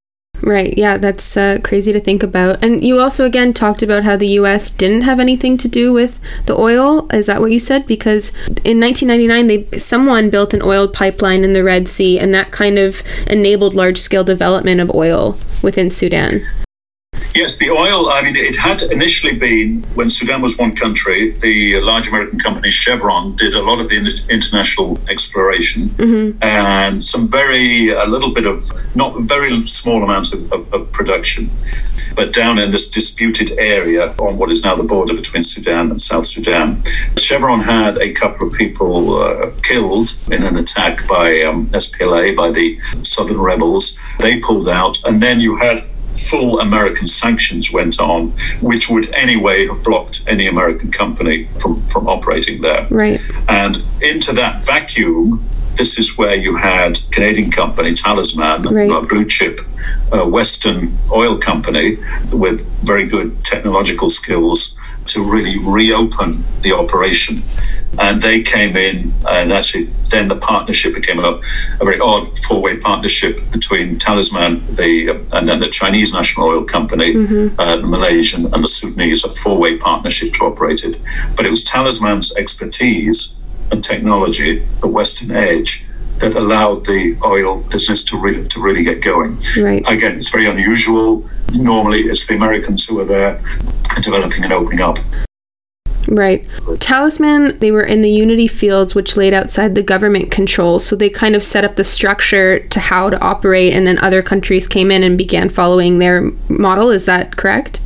[0.47, 0.77] Right.
[0.77, 2.63] Yeah, that's uh, crazy to think about.
[2.63, 4.71] And you also again talked about how the U.S.
[4.71, 7.05] didn't have anything to do with the oil.
[7.11, 7.85] Is that what you said?
[7.85, 8.33] Because
[8.63, 12.79] in 1999, they someone built an oil pipeline in the Red Sea, and that kind
[12.79, 16.39] of enabled large-scale development of oil within Sudan.
[17.35, 21.79] Yes, the oil, I mean, it had initially been, when Sudan was one country, the
[21.81, 23.97] large American company Chevron did a lot of the
[24.29, 25.91] international exploration
[26.41, 31.49] and some very, a little bit of, not very small amounts of, of, of production.
[32.15, 36.01] but down in this disputed area on what is now the border between Sudan and
[36.01, 36.81] South Sudan.
[37.15, 42.49] Chevron had a couple of people uh, killed in an attack by um, SPLA, by
[42.49, 43.99] the Southern rebels.
[44.19, 45.81] They pulled out, and then you had
[46.17, 52.07] full American sanctions went on, which would anyway have blocked any American company from, from
[52.07, 52.87] operating there.
[52.89, 53.21] Right.
[53.47, 55.43] And into that vacuum,
[55.75, 58.89] this is where you had Canadian company Talisman, right.
[58.89, 59.59] a blue chip
[60.11, 61.97] uh, Western oil company
[62.31, 64.76] with very good technological skills
[65.17, 67.41] to really reopen the operation.
[67.97, 71.41] And they came in, and actually, then the partnership became a,
[71.81, 74.91] a very odd four way partnership between Talisman, the
[75.33, 77.59] and then the Chinese National Oil Company, mm-hmm.
[77.59, 80.99] uh, the Malaysian, and the Sudanese, a four way partnership to operate it.
[81.35, 85.87] But it was Talisman's expertise and technology, the Western edge,
[86.19, 89.39] that allowed the oil business to really to really get going.
[89.57, 89.83] Right.
[89.87, 91.27] Again, it's very unusual.
[91.53, 93.39] Normally, it's the Americans who are there
[94.01, 94.97] developing and opening up.
[96.09, 96.47] Right.
[96.79, 100.79] Talisman, they were in the Unity fields, which laid outside the government control.
[100.79, 104.21] So they kind of set up the structure to how to operate, and then other
[104.21, 106.89] countries came in and began following their model.
[106.91, 107.83] Is that correct?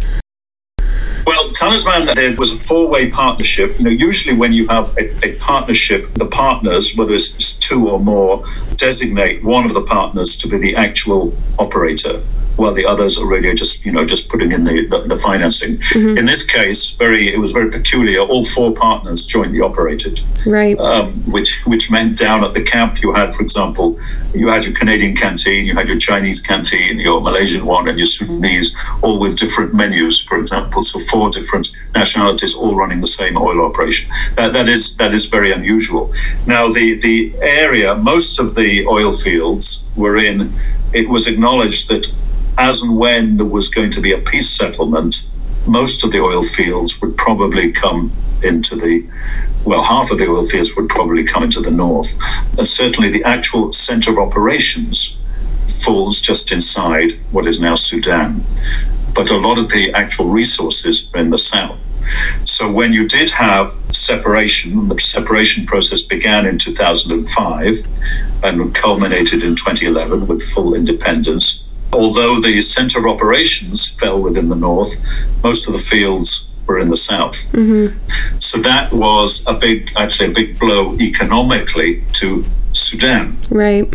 [1.25, 3.77] Well, Talisman, there was a four way partnership.
[3.77, 7.99] You know, usually when you have a, a, partnership, the partners, whether it's two or
[7.99, 8.43] more,
[8.75, 12.21] designate one of the partners to be the actual operator
[12.57, 15.77] while the others are really just you know just putting in the the, the financing.
[15.77, 16.17] Mm-hmm.
[16.17, 18.21] In this case, very it was very peculiar.
[18.21, 20.77] All four partners jointly operated, right?
[20.79, 23.99] Um, which which meant down at the camp you had, for example,
[24.33, 28.05] you had your Canadian canteen, you had your Chinese canteen, your Malaysian one, and your
[28.05, 30.83] Sudanese, all with different menus, for example.
[30.83, 34.11] So four different nationalities all running the same oil operation.
[34.35, 36.13] That, that is that is very unusual.
[36.45, 40.53] Now the the area, most of the oil fields were in.
[40.93, 42.13] It was acknowledged that
[42.57, 45.29] as and when there was going to be a peace settlement,
[45.67, 48.11] most of the oil fields would probably come
[48.43, 49.07] into the
[49.63, 52.19] well, half of the oil fields would probably come into the north.
[52.57, 55.23] And certainly the actual center of operations
[55.67, 58.43] falls just inside what is now Sudan.
[59.13, 61.87] But a lot of the actual resources are in the south.
[62.43, 67.85] So when you did have separation, the separation process began in 2005
[68.43, 74.55] and culminated in 2011 with full independence Although the centre of operations fell within the
[74.55, 75.03] north,
[75.43, 77.51] most of the fields were in the south.
[77.51, 78.39] Mm-hmm.
[78.39, 83.37] So that was a big, actually, a big blow economically to Sudan.
[83.49, 83.93] Right.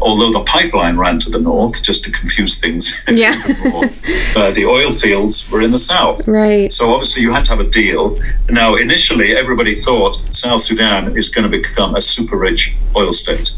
[0.00, 2.94] Although the pipeline ran to the north, just to confuse things.
[3.12, 3.32] Yeah.
[4.36, 6.26] uh, the oil fields were in the south.
[6.26, 6.72] Right.
[6.72, 8.18] So obviously you had to have a deal.
[8.48, 13.54] Now, initially, everybody thought South Sudan is going to become a super rich oil state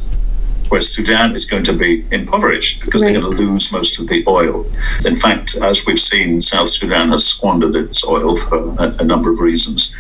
[0.74, 3.12] where Sudan is going to be impoverished because right.
[3.12, 4.66] they're going to lose most of the oil.
[5.04, 9.30] In fact, as we've seen, South Sudan has squandered its oil for a, a number
[9.30, 9.94] of reasons.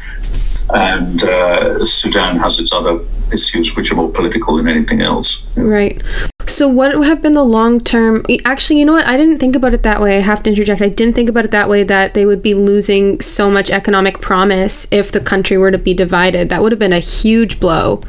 [0.70, 2.98] And uh, Sudan has its other
[3.32, 5.56] issues which are more political than anything else.
[5.56, 6.02] Right.
[6.48, 8.24] So, what have been the long term?
[8.44, 9.06] Actually, you know what?
[9.06, 10.16] I didn't think about it that way.
[10.16, 10.82] I have to interject.
[10.82, 14.20] I didn't think about it that way that they would be losing so much economic
[14.20, 16.48] promise if the country were to be divided.
[16.48, 18.02] That would have been a huge blow.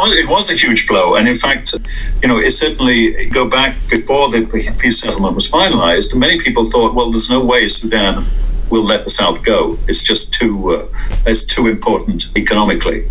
[0.00, 1.16] It was, it was a huge blow.
[1.16, 1.74] And in fact,
[2.22, 4.46] you know, it certainly go back before the
[4.78, 6.16] peace settlement was finalized.
[6.16, 8.24] Many people thought, well, there's no way Sudan
[8.70, 9.78] will let the South go.
[9.88, 10.88] It's just too uh,
[11.26, 13.08] it's too important economically.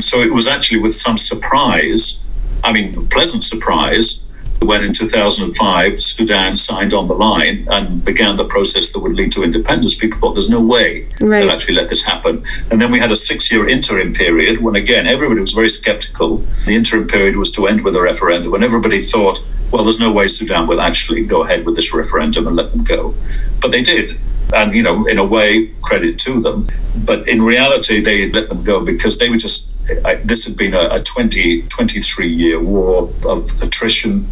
[0.00, 2.26] So it was actually with some surprise,
[2.64, 4.31] I mean, pleasant surprise,
[4.64, 9.32] when in 2005 Sudan signed on the line and began the process that would lead
[9.32, 11.40] to independence, people thought there's no way right.
[11.40, 12.44] they'll actually let this happen.
[12.70, 16.38] And then we had a six year interim period when, again, everybody was very skeptical.
[16.66, 20.12] The interim period was to end with a referendum, and everybody thought, well, there's no
[20.12, 23.14] way Sudan will actually go ahead with this referendum and let them go.
[23.60, 24.12] But they did.
[24.54, 26.64] And, you know, in a way, credit to them.
[27.06, 29.72] But in reality, they let them go because they were just
[30.04, 34.26] I, this had been a, a 20, 23 year war of attrition,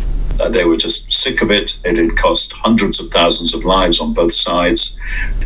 [0.49, 1.79] they were just sick of it.
[1.85, 4.99] It had cost hundreds of thousands of lives on both sides.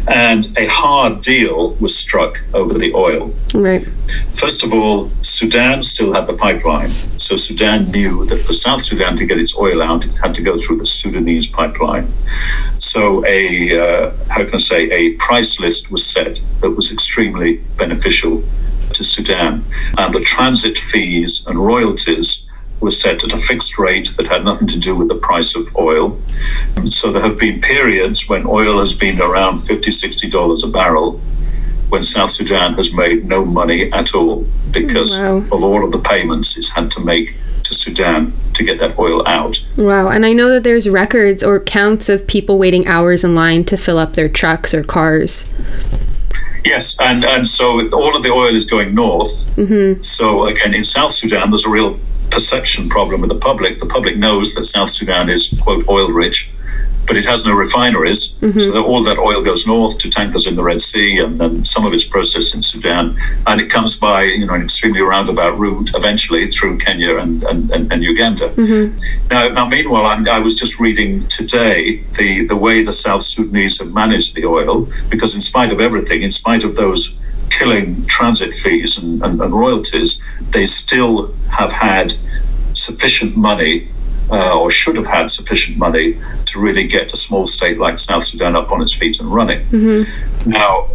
[0.06, 3.34] And a hard deal was struck over the oil.
[3.54, 3.88] Right.
[4.32, 6.90] First of all, Sudan still had the pipeline.
[7.18, 10.42] So Sudan knew that for South Sudan to get its oil out, it had to
[10.42, 12.08] go through the Sudanese pipeline.
[12.78, 17.62] So a, uh, how can I say, a price list was set that was extremely
[17.78, 18.44] beneficial
[18.92, 19.64] to Sudan.
[19.96, 22.43] And the transit fees and royalties
[22.80, 25.74] was set at a fixed rate that had nothing to do with the price of
[25.76, 26.18] oil.
[26.88, 31.20] So there have been periods when oil has been around $50, $60 a barrel.
[31.90, 35.44] when South Sudan has made no money at all because Wow.
[35.52, 39.22] of all of the payments it's had to make to Sudan to get that oil
[39.28, 39.64] out.
[39.76, 40.08] Wow.
[40.08, 43.76] And I know that there's records or counts of people waiting hours in line to
[43.76, 45.54] fill up their trucks or cars.
[46.64, 49.46] Yes, and, and so all of the oil is going north.
[49.56, 50.00] Mm-hmm.
[50.02, 51.98] So again, in South Sudan, there's a real
[52.30, 53.78] perception problem with the public.
[53.80, 56.50] The public knows that South Sudan is quote oil rich,
[57.06, 58.38] but it has no refineries.
[58.38, 58.58] Mm-hmm.
[58.58, 61.64] So that all that oil goes north to tankers in the Red Sea, and then
[61.64, 65.58] some of it's processed in Sudan, and it comes by you know an extremely roundabout
[65.58, 68.48] route eventually through Kenya and and, and, and Uganda.
[68.50, 68.96] Mm-hmm.
[69.30, 73.78] Now, now, meanwhile, I'm, I was just reading today the, the way the South Sudanese
[73.80, 77.20] have managed the oil, because in spite of everything, in spite of those
[77.58, 82.12] killing transit fees and, and, and royalties, they still have had
[82.72, 83.88] sufficient money.
[84.30, 88.24] Uh, or should have had sufficient money to really get a small state like South
[88.24, 89.60] Sudan up on its feet and running.
[90.46, 90.88] Now,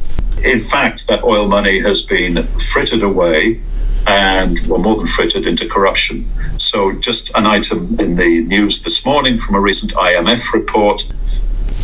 [0.43, 2.41] in fact, that oil money has been
[2.71, 3.61] frittered away
[4.07, 6.25] and, well, more than frittered into corruption.
[6.57, 11.13] So, just an item in the news this morning from a recent IMF report.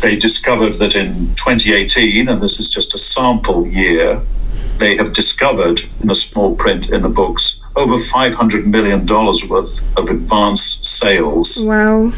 [0.01, 4.23] They discovered that in 2018, and this is just a sample year,
[4.77, 10.09] they have discovered in the small print in the books over $500 million worth of
[10.09, 12.11] advance sales Wow.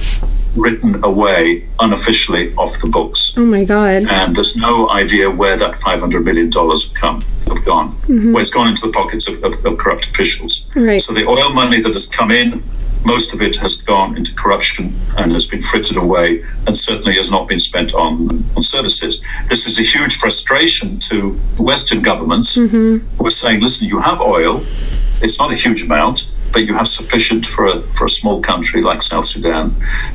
[0.55, 4.03] written away unofficially off the books Oh my God.
[4.09, 7.93] and there's no idea where that five hundred million dollars have come have gone.
[8.07, 8.33] Mm-hmm.
[8.33, 10.69] Where it's gone into the pockets of, of, of corrupt officials.
[10.75, 11.01] Right.
[11.01, 12.61] So the oil money that has come in,
[13.07, 17.31] most of it has gone into corruption and has been frittered away, and certainly has
[17.31, 19.23] not been spent on on services.
[19.49, 21.17] This is a huge frustration to
[21.71, 22.97] Western governments mm-hmm.
[23.17, 24.53] who are saying, "Listen, you have oil.
[25.23, 28.81] It's not a huge amount." But you have sufficient for a, for a small country
[28.81, 29.65] like South Sudan.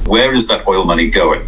[0.07, 1.47] Where is that oil money going?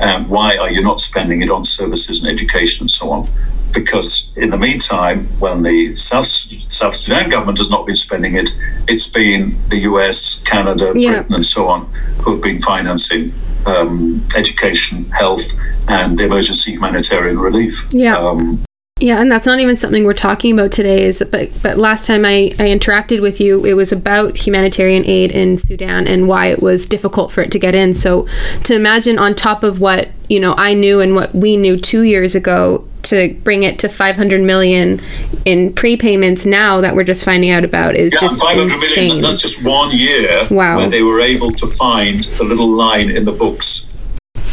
[0.00, 3.28] and why are you not spending it on services and education and so on?
[3.74, 8.50] Because in the meantime, when the South South Sudan government has not been spending it,
[8.88, 11.14] it's been the US, Canada, Yeah.
[11.14, 11.86] Britain, and so on
[12.22, 13.32] who have been financing
[13.66, 15.52] um, education, health,
[15.88, 17.86] and emergency humanitarian relief.
[17.90, 18.16] Yeah.
[18.18, 18.64] Um,
[19.00, 21.02] Yeah, and that's not even something we're talking about today.
[21.04, 25.32] Is but but last time I, I interacted with you, it was about humanitarian aid
[25.32, 27.94] in Sudan and why it was difficult for it to get in.
[27.94, 28.28] So
[28.64, 32.02] to imagine on top of what you know I knew and what we knew two
[32.02, 34.98] years ago to bring it to 500 million
[35.44, 39.06] in prepayments now that we're just finding out about is Yeah, just 500 insane.
[39.08, 39.22] million.
[39.22, 40.78] That's just one year Wow.
[40.78, 43.92] where they were able to find the little line in the books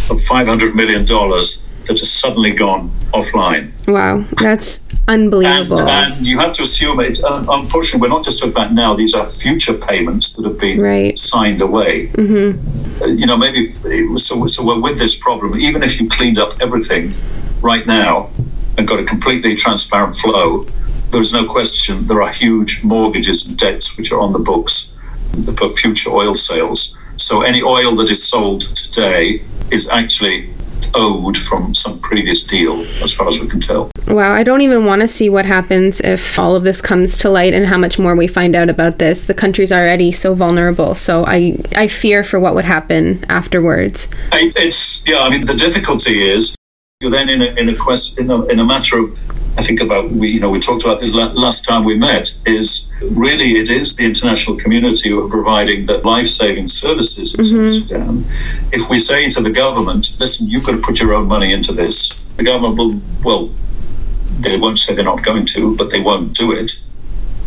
[0.10, 3.72] of 500 million dollars that has suddenly gone offline.
[3.88, 5.80] wow, that's unbelievable.
[5.90, 7.20] and you have to assume it.
[7.24, 8.94] Uh, unfortunately, we're not just talking about now.
[8.94, 11.18] These are future payments that have been Right.
[11.18, 12.08] signed away.
[12.14, 13.04] Mm-hmm.
[13.04, 14.46] Uh, you know, maybe if- so.
[14.48, 15.60] So we're with this problem.
[15.60, 17.14] Even if you cleaned up everything
[17.62, 18.30] right now
[18.78, 20.66] and got a completely transparent flow,
[21.12, 24.98] there's no question there are huge mortgages and debts which are on the books
[25.58, 26.98] for future oil sales.
[27.18, 30.50] So any oil that is sold today is actually
[30.94, 33.90] owed from some previous deal, as far as we can tell.
[34.08, 37.30] Wow, I don't even want to see what happens if all of this comes to
[37.30, 39.26] light and how much more we find out about this.
[39.26, 44.10] The country's already so vulnerable, so I I fear for what would happen afterwards.
[44.34, 45.20] I- It's yeah.
[45.20, 46.56] I mean, the difficulty is
[47.10, 49.10] then in a in a quest in a, in a matter of.
[49.58, 52.90] I think about we you know we talked about this last time we met is
[53.02, 57.70] really it is the international community who are providing the life saving services in South
[57.70, 58.26] Sudan.
[58.72, 61.74] If we say to the government, listen, you've got to put your own money into
[61.74, 63.50] this, the government will well,
[64.40, 66.82] they won't say they're not going to, but they won't do it.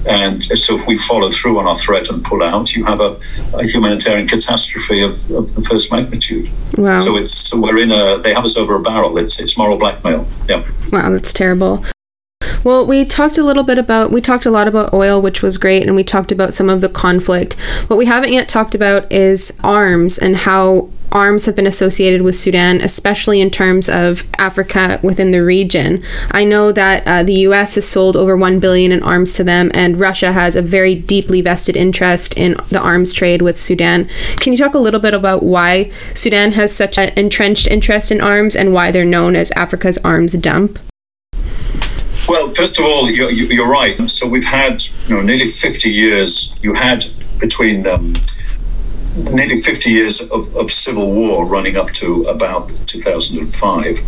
[0.06, 3.18] And so, if we follow through on our threat and pull out, you have a,
[3.54, 6.50] a humanitarian catastrophe of, of the first magnitude.
[6.76, 6.98] Wow.
[6.98, 9.18] So it's so we're in a they have us over a barrel.
[9.18, 10.26] It's it's moral blackmail.
[10.48, 10.64] Yeah.
[10.92, 11.84] Wow, that's terrible.
[12.62, 15.58] Well, we talked a little bit about, we talked a lot about oil, which was
[15.58, 17.60] great, and we talked about some of the conflict.
[17.88, 22.36] What we haven't yet talked about is arms and how arms have been associated with
[22.36, 26.02] Sudan, especially in terms of Africa within the region.
[26.32, 27.76] I know that uh, the U.S.
[27.76, 31.40] has sold over one billion in arms to them, and Russia has a very deeply
[31.40, 34.08] vested interest in the arms trade with Sudan.
[34.40, 38.20] Can you talk a little bit about why Sudan has such an entrenched interest in
[38.20, 40.78] arms and why they're known as Africa's arms dump?
[42.26, 44.08] Well, first of all, you're, you're right.
[44.08, 46.56] So we've had you know nearly 50 years.
[46.62, 47.04] You had
[47.38, 48.14] between um,
[49.16, 54.00] nearly 50 years of, of civil war running up to about 2005,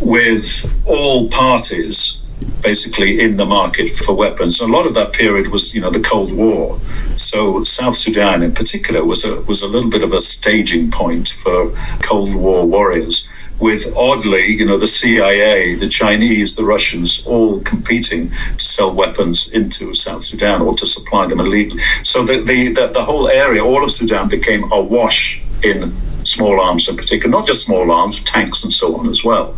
[0.00, 2.18] with all parties
[2.60, 4.60] basically in the market for weapons.
[4.60, 6.78] A lot of that period was, you know, the Cold War.
[7.16, 11.28] So South Sudan, in particular, was a was a little bit of a staging point
[11.28, 11.70] for
[12.02, 13.28] Cold War warriors
[13.62, 19.52] with oddly, you know, the CIA, the Chinese, the Russians, all competing to sell weapons
[19.52, 21.80] into South Sudan or to supply them illegally.
[22.02, 25.94] So the the, the, the whole area, all of Sudan, became awash in
[26.24, 29.54] small arms in particular, not just small arms, tanks and so on as well.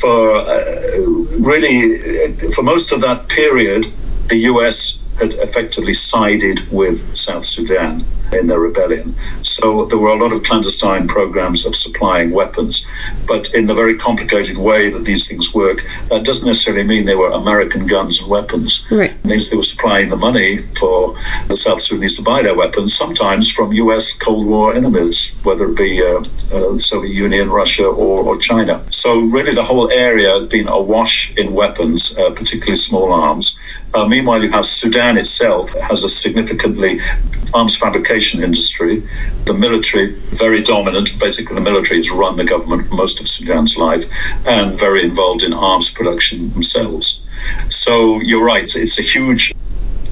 [0.00, 1.00] For uh,
[1.50, 3.92] really, for most of that period,
[4.28, 9.14] the US had effectively sided with South Sudan in their rebellion.
[9.42, 12.86] So there were a lot of clandestine programs of supplying weapons.
[13.26, 17.14] But in the very complicated way that these things work, that doesn't necessarily mean they
[17.14, 18.86] were American guns and weapons.
[18.90, 19.12] Right.
[19.12, 21.16] It means they were supplying the money for
[21.48, 25.76] the South Sudanese to buy their weapons, sometimes from US Cold War enemies, whether it
[25.76, 28.82] be uh, uh, Soviet Union, Russia, or, or, China.
[28.90, 33.58] So really the whole area has been awash in weapons, uh, particularly small arms.
[33.94, 37.00] Uh, meanwhile, you have Sudan itself has a significantly
[37.54, 39.02] arms fabrication industry.
[39.44, 41.18] The military, very dominant.
[41.18, 44.04] Basically, the military has run the government for most of Sudan's life
[44.46, 47.24] and very involved in arms production themselves.
[47.68, 49.54] So you're right, it's a huge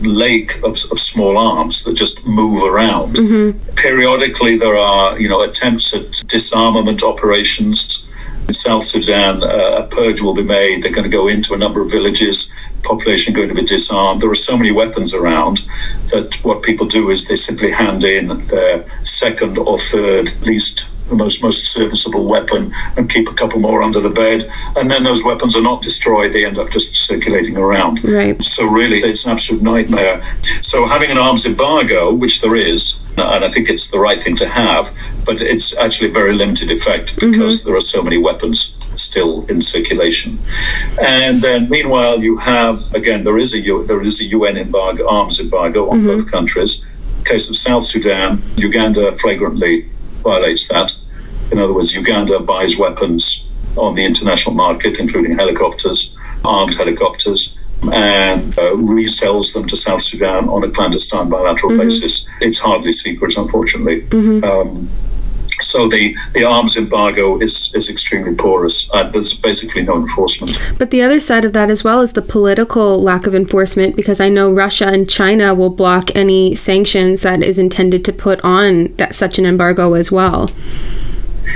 [0.02, 3.16] lake of, of small arms that just move around.
[3.16, 3.74] Mm-hmm.
[3.74, 8.08] Periodically, there are you know attempts at disarmament operations.
[8.48, 10.82] In South Sudan, uh, a purge will be made.
[10.82, 14.20] They're going to go into a number of villages population going to be disarmed.
[14.20, 15.66] There are so many weapons around
[16.10, 21.24] that what people do is they simply hand in their second or third least the
[21.24, 24.44] most most serviceable weapon and keep a couple more under the bed
[24.76, 28.66] and then those weapons are not destroyed they end up just circulating around right so
[28.66, 30.22] really it's an absolute nightmare
[30.62, 34.36] so having an arms embargo which there is and I think it's the right thing
[34.36, 34.90] to have
[35.26, 37.68] but it's actually a very limited effect because mm-hmm.
[37.68, 40.38] there are so many weapons still in circulation.
[41.00, 45.40] And then, meanwhile, you have again there is a there is a UN embargo, arms
[45.40, 46.06] embargo on mm-hmm.
[46.08, 46.86] both countries.
[47.24, 49.88] case of South Sudan, Uganda flagrantly
[50.22, 50.98] violates that.
[51.52, 57.58] In other words, Uganda buys weapons on the international market, including helicopters, armed helicopters,
[57.92, 61.82] and uh, resells them to South Sudan on a clandestine bilateral mm-hmm.
[61.82, 62.28] basis.
[62.40, 64.02] It's hardly secret, unfortunately.
[64.02, 64.44] Mm-hmm.
[64.44, 64.88] Um,
[65.60, 68.92] so the, the arms embargo is, is extremely porous.
[68.92, 70.58] Uh, there's basically no enforcement.
[70.78, 74.20] But the other side of that as well is the political lack of enforcement because
[74.20, 78.94] I know Russia and China will block any sanctions that is intended to put on
[78.96, 80.48] that such an embargo as well.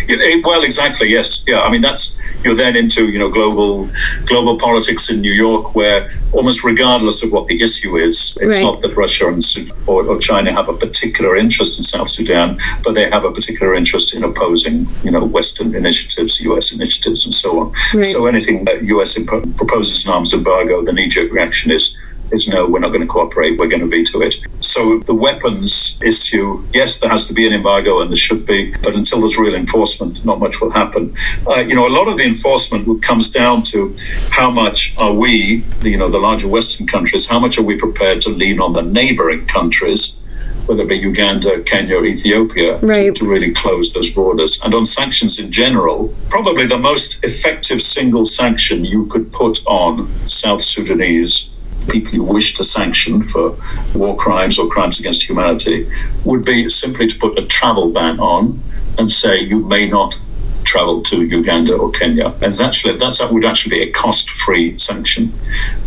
[0.08, 1.10] Eh, well, exactly.
[1.10, 1.44] Yes.
[1.46, 1.60] Yeah.
[1.60, 3.88] I mean, that's you're then into you know global
[4.24, 8.62] global politics in New York, where almost regardless of what the issue is, it's right.
[8.62, 9.42] not that Russia and
[9.86, 13.74] or, or, China have a particular interest in South Sudan, but they have a particular
[13.74, 16.72] interest in opposing you know Western initiatives, U.S.
[16.72, 17.72] initiatives, and so on.
[17.94, 18.04] Right.
[18.04, 19.18] So anything that U.S.
[19.18, 21.98] Imp- proposes an arms embargo, the knee-jerk reaction is
[22.32, 24.36] is no, we're not going to cooperate, we're going to veto it.
[24.60, 28.74] So the weapons issue, yes, there has to be an embargo and there should be,
[28.82, 31.14] but until there's real enforcement, not much will happen.
[31.46, 33.94] Uh, you know, a lot of the enforcement comes down to
[34.30, 38.20] how much are we, you know, the larger Western countries, how much are we prepared
[38.22, 40.22] to lean on the neighboring countries?
[40.66, 43.14] whether it be Uganda, Kenya, Ethiopia, right.
[43.14, 44.60] to, to, really close those borders.
[44.64, 50.10] And on sanctions in general, probably the most effective single sanction you could put on
[50.26, 51.55] South Sudanese
[51.88, 53.56] people you wish to sanction for
[53.94, 55.90] war crimes or crimes against humanity
[56.24, 58.60] would be simply to put a travel ban on
[58.98, 60.18] and say you may not
[60.64, 62.34] travel to Uganda or Kenya.
[62.42, 65.32] And actually, that's, that would actually be a cost-free sanction.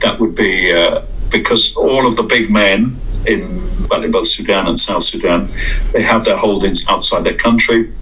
[0.02, 2.98] That would be uh, because all of the big men
[3.28, 5.50] in, well, in both Sudan and South Sudan,
[5.92, 7.94] they have their holdings outside their country.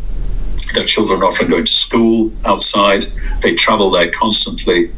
[0.73, 3.03] Their children are often going to school outside.
[3.41, 4.91] They travel there constantly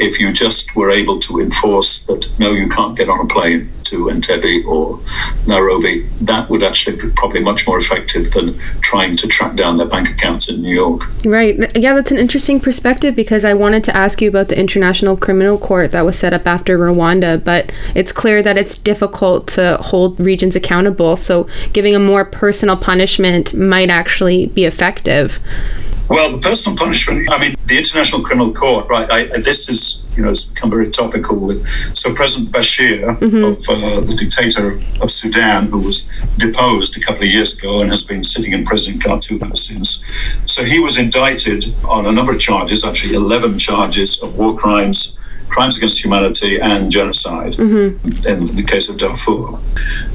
[0.00, 3.70] if you just were able to enforce that no, you can't get on a plane
[3.84, 4.98] to Entebbe or
[5.46, 9.86] Nairobi, that would actually be probably much more effective than trying to track down their
[9.86, 11.02] bank accounts in New York.
[11.24, 11.56] Right.
[11.76, 15.56] Yeah, that's an interesting perspective because I wanted to ask you about the International Criminal
[15.56, 20.18] Court that was set up after Rwanda, but it's clear that it's difficult to hold
[20.18, 21.16] regions accountable.
[21.16, 25.38] So giving a more personal punishment might actually be effective.
[26.08, 29.10] Well, the personal punishment, I mean, the International Criminal Court, right?
[29.10, 31.66] I, this is, you know, it's become very topical with.
[31.96, 33.44] So President Bashir, mm-hmm.
[33.44, 37.90] of uh, the dictator of Sudan, who was deposed a couple of years ago and
[37.90, 40.04] has been sitting in prison in Khartoum ever since.
[40.46, 45.18] So he was indicted on a number of charges, actually 11 charges of war crimes
[45.48, 48.28] crimes against humanity and genocide mm-hmm.
[48.28, 49.58] in the case of Darfur.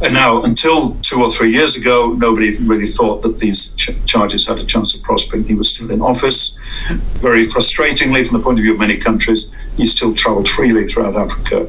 [0.04, 4.48] And now, until two or three years ago, nobody really thought that these ch- charges
[4.48, 5.46] had a chance of prospering.
[5.46, 6.60] He was still in office.
[7.20, 11.16] Very frustratingly, from the point of view of many countries, he still traveled freely throughout
[11.16, 11.68] Africa,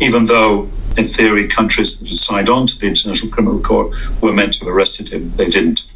[0.00, 4.32] even though in theory, countries that had signed on to the International Criminal Court were
[4.32, 5.30] meant to have arrested him.
[5.32, 5.86] They didn't.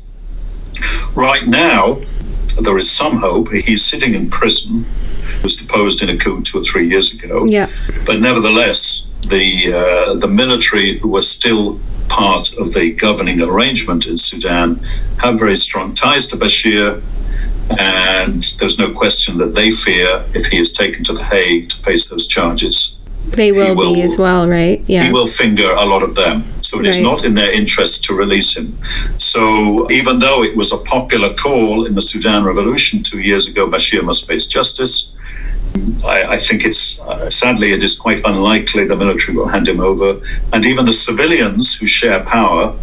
[1.14, 2.01] Right now,
[2.57, 3.51] there is some hope.
[3.53, 4.86] He's sitting in prison.
[5.42, 7.46] Was deposed in a coup two or three years ago.
[7.46, 7.70] Yeah.
[8.05, 14.18] But nevertheless, the uh, the military who are still part of the governing arrangement in
[14.18, 14.80] Sudan
[15.22, 17.03] have very strong ties to Bashir.
[17.78, 21.76] And there's no question that they fear if he is taken to The Hague to
[21.76, 22.98] face those charges.
[23.28, 24.82] They will, will be as well, right?
[24.88, 25.05] Yeah.
[25.05, 26.44] He will finger a lot of them.
[26.71, 27.11] So it is right.
[27.11, 28.79] not in their interest to release him.
[29.18, 33.68] So even though it was a popular call in the Sudan revolution two years ago,
[33.68, 35.16] Bashir must face justice.
[36.05, 39.81] I, I think it's uh, sadly it is quite unlikely the military will hand him
[39.81, 40.21] over,
[40.53, 42.77] and even the civilians who share power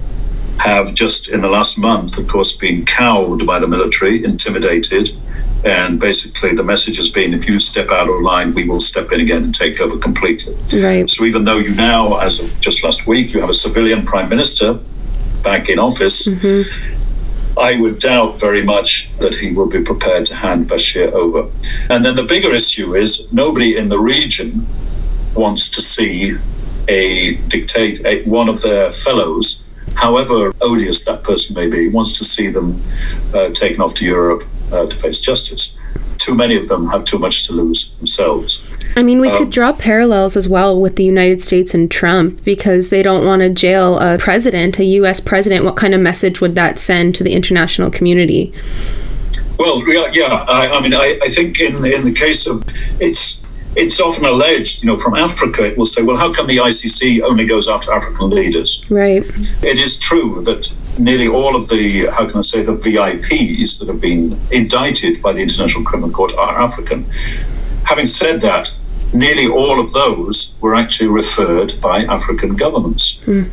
[0.59, 5.09] have just in the last month, of course, been cowed by the military, intimidated,
[5.65, 9.11] and basically the message has been if you step out of line, we will step
[9.11, 10.55] in again and take over completely.
[10.73, 11.09] Right.
[11.09, 14.29] So even though you now, as of just last week, you have a civilian prime
[14.29, 14.79] minister
[15.43, 16.27] back in office.
[16.27, 17.59] Mm-hmm.
[17.59, 21.49] I would doubt very much that he will be prepared to hand Bashir over.
[21.89, 24.67] And then the bigger issue is nobody in the region
[25.33, 26.37] wants to see
[26.87, 29.66] a dictate a, one of their fellows
[29.97, 32.81] however odious that person may be, wants to see them
[33.33, 35.79] uh, taken off to Europe uh, to face justice.
[36.17, 38.71] Too many of them have too much to lose themselves.
[38.95, 42.43] I mean, we um, could draw parallels as well with the United States and Trump
[42.43, 45.19] because they don't want to jail a president, a U.S.
[45.19, 45.65] president.
[45.65, 48.53] What kind of message would that send to the international community?
[49.57, 50.45] Well, yeah, yeah.
[50.47, 52.63] I, I mean, I, I think in in the case of
[52.99, 53.43] it's
[53.77, 57.21] it's often alleged, you know, from Africa, it will say, well, how come the ICC
[57.21, 58.83] only goes after African leaders?
[58.89, 59.23] Right.
[59.63, 63.87] It is true that nearly all of the, how can I say, the VIPs that
[63.87, 67.05] have been indicted by the International Criminal Court are African.
[67.83, 68.75] Having said that,
[69.13, 73.23] nearly all of those were actually referred by African governments.
[73.25, 73.47] Mm.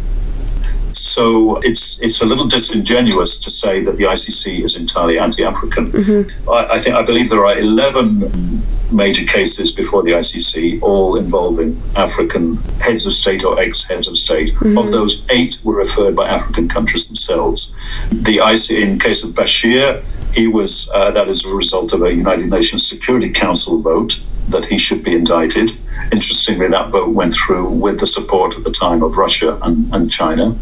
[0.95, 5.87] So it's it's a little disingenuous to say that the ICC is entirely anti-African.
[5.87, 6.49] Mm-hmm.
[6.49, 8.63] I, I, think I believe there are eleven
[8.95, 14.55] major cases before the ICC, all involving African heads of state or ex-heads of state.
[14.55, 14.79] Mm-hmm.
[14.79, 17.75] Of those, eight were referred by African countries themselves.
[18.11, 20.03] The ICC, in case of Bashir,
[20.35, 24.67] he was uh, that is a result of a United Nations Security Council vote that
[24.67, 25.71] he should be indicted.
[26.13, 30.11] Interestingly, that vote went through with the support at the time of Russia and, and
[30.11, 30.57] China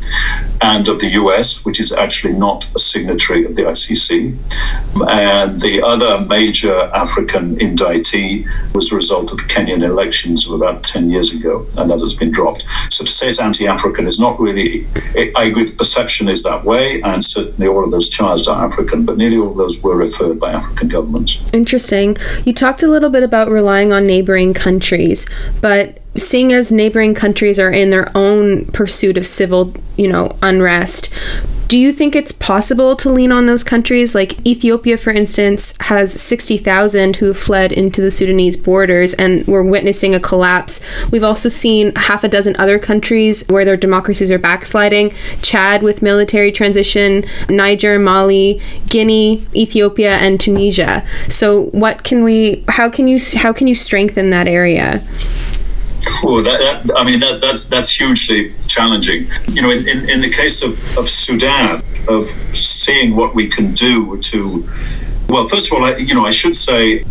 [0.63, 4.37] and of the US, which is actually not a signatory of the ICC.
[5.09, 10.85] And the other major African indictee was a result of the Kenyan elections of about
[10.85, 12.65] 10 years ago, and that has been dropped.
[12.91, 16.43] So to say it's anti African is not really, it, I agree, the perception is
[16.45, 19.83] that way, and certainly all of those charged are African, but nearly all of those
[19.83, 21.43] were referred by African governments.
[21.53, 22.17] Interesting.
[22.45, 25.22] You talked a little bit about relying on neighboring countries.
[25.61, 31.13] But seeing as neighboring countries are in their own pursuit of civil, you know, unrest,
[31.73, 34.15] do you think it's possible to lean on those countries?
[34.15, 40.15] Like Ethiopia, for instance, has 60,000 who fled into the Sudanese borders and we're witnessing
[40.15, 40.85] a collapse.
[41.11, 46.03] We've also seen half a dozen other countries where their democracies are backsliding Chad with
[46.03, 51.07] military transition, Niger, Mali, Guinea, Ethiopia, and Tunisia.
[51.31, 55.01] So, what can we, how can you, how can you strengthen that area?
[56.25, 59.27] Oh, that, that, I mean, that, that's that's hugely challenging.
[59.49, 63.73] You know, in, in, in the case of, of Sudan, of seeing what we can
[63.73, 64.69] do to,
[65.29, 67.05] well, first of all, I, you know, I should say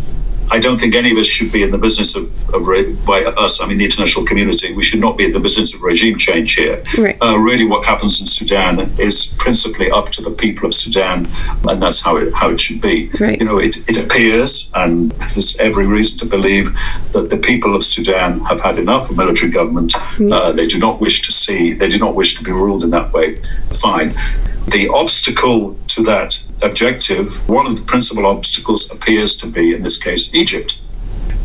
[0.50, 2.24] I don't think any of us should be in the business of,
[2.54, 2.62] of
[3.06, 5.82] by us, I mean the international community, we should not be in the business of
[5.82, 6.82] regime change here.
[6.98, 7.16] Right.
[7.22, 11.28] Uh, really, what happens in Sudan is principally up to the people of Sudan,
[11.68, 13.06] and that's how it how it should be.
[13.18, 13.38] Right.
[13.38, 16.72] You know, it, it appears, and there's every reason to believe
[17.12, 19.92] that the people of Sudan have had enough of military government.
[19.92, 20.32] Mm.
[20.32, 22.90] Uh, they do not wish to see, they do not wish to be ruled in
[22.90, 23.40] that way.
[23.72, 24.12] Fine.
[24.68, 30.02] The obstacle to that objective, one of the principal obstacles appears to be, in this
[30.02, 30.80] case, Egypt.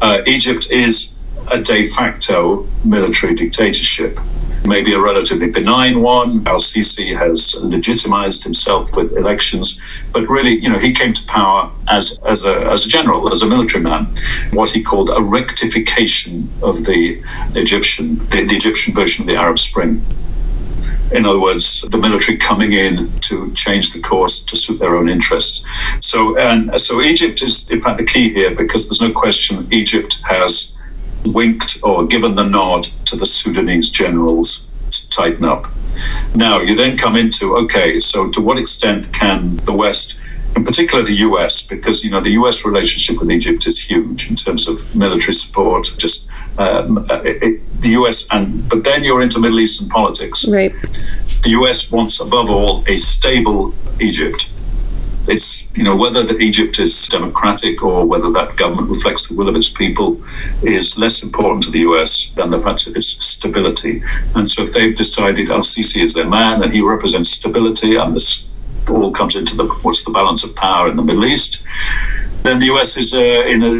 [0.01, 1.17] Uh, Egypt is
[1.49, 4.19] a de facto military dictatorship,
[4.65, 6.45] maybe a relatively benign one.
[6.45, 12.19] el-Sisi has legitimized himself with elections, but really, you know, he came to power as,
[12.25, 14.07] as, a, as a general, as a military man,
[14.51, 17.23] what he called a rectification of the
[17.55, 20.01] Egyptian, the, the Egyptian version of the Arab Spring.
[21.11, 25.07] In other words, the military coming in to change the course to suit their own
[25.09, 25.65] interests.
[26.01, 30.19] So, and so Egypt is in fact the key here because there's no question Egypt
[30.25, 30.77] has
[31.25, 35.67] winked or given the nod to the Sudanese generals to tighten up.
[36.35, 40.19] Now, you then come into okay, so to what extent can the West
[40.57, 44.35] in particular the US, because you know the US relationship with Egypt is huge in
[44.35, 46.26] terms of military support, just
[46.57, 50.47] um, uh, it, the US, and but then you're into Middle Eastern politics.
[50.47, 50.73] Right.
[51.43, 54.49] The US wants, above all, a stable Egypt.
[55.27, 59.49] it's you know whether the Egypt is democratic or whether that government reflects the will
[59.49, 60.21] of its people
[60.63, 64.01] is less important to the US than the fact of its stability.
[64.35, 68.49] And so if they've decided el-Sisi is their man and he represents stability and this
[68.89, 71.63] all comes into the what's the balance of power in the Middle East,
[72.43, 73.19] then the US is uh,
[73.53, 73.73] in a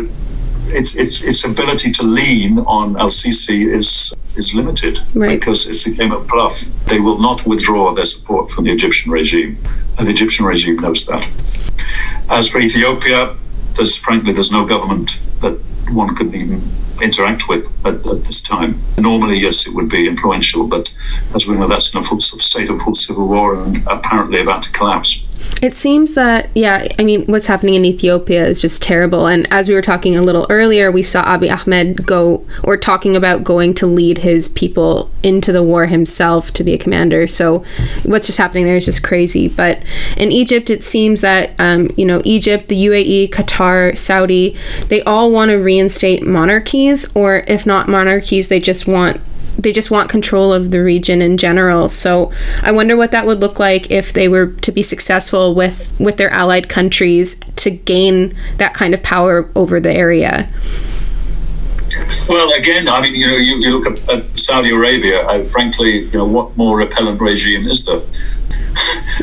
[0.69, 5.39] its its its ability to lean on el-Sisi is is limited right.
[5.39, 6.61] because it's a game of bluff.
[6.85, 9.57] They will not withdraw their support from the Egyptian regime,
[9.97, 11.27] and the Egyptian regime knows that.
[12.29, 13.35] As for Ethiopia,
[13.75, 15.59] there's frankly there's no government that
[15.91, 16.61] one could even
[17.01, 18.79] interact with at, at, this time.
[18.97, 20.97] Normally, yes, it would be influential, but
[21.35, 24.63] as we know, that's in a full state of full civil war and apparently about
[24.63, 25.26] to collapse.
[25.61, 29.27] It seems that, yeah, I mean, what's happening in Ethiopia is just terrible.
[29.27, 33.15] And as we were talking a little earlier, we saw Abiy Ahmed go, or talking
[33.15, 37.27] about going to lead his people into the war himself to be a commander.
[37.27, 37.65] So
[38.03, 39.47] what's just happening there is just crazy.
[39.47, 39.83] But
[40.15, 44.55] in Egypt, it seems that, um, you know, Egypt, the UAE, Qatar, Saudi,
[44.87, 49.19] they all want to reinstate monarchies, or if not monarchies, they just want
[49.57, 51.89] they just want control of the region in general.
[51.89, 52.31] So
[52.63, 56.17] I wonder what that would look like if they were to be successful with with
[56.17, 60.49] their allied countries to gain that kind of power over the area.
[62.29, 65.27] Well, again, I mean, you know, you, you look at, at Saudi Arabia.
[65.27, 68.01] I, frankly, you know, what more repellent regime is there?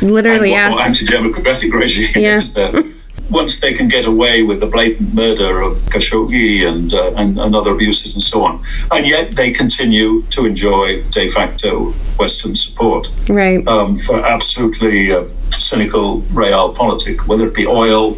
[0.03, 0.71] Literally, what yeah.
[0.71, 2.37] More anti-democratic regime yeah.
[2.37, 2.73] is there?
[3.31, 7.55] once they can get away with the blatant murder of Khashoggi and, uh, and, and
[7.55, 13.09] other abuses and so on, and yet they continue to enjoy de facto Western support
[13.29, 13.67] right.
[13.67, 18.13] um, for absolutely uh, cynical realpolitik, whether it be oil,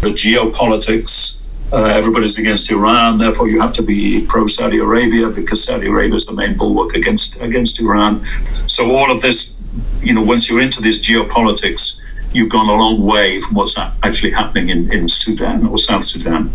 [0.00, 1.40] the geopolitics.
[1.72, 6.16] Uh, everybody's against Iran, therefore you have to be pro Saudi Arabia because Saudi Arabia
[6.16, 8.22] is the main bulwark against against Iran.
[8.66, 9.58] So all of this,
[10.02, 12.01] you know, once you're into this geopolitics,
[12.34, 16.50] you've gone a long way from what's actually happening in, in Sudan or South Sudan.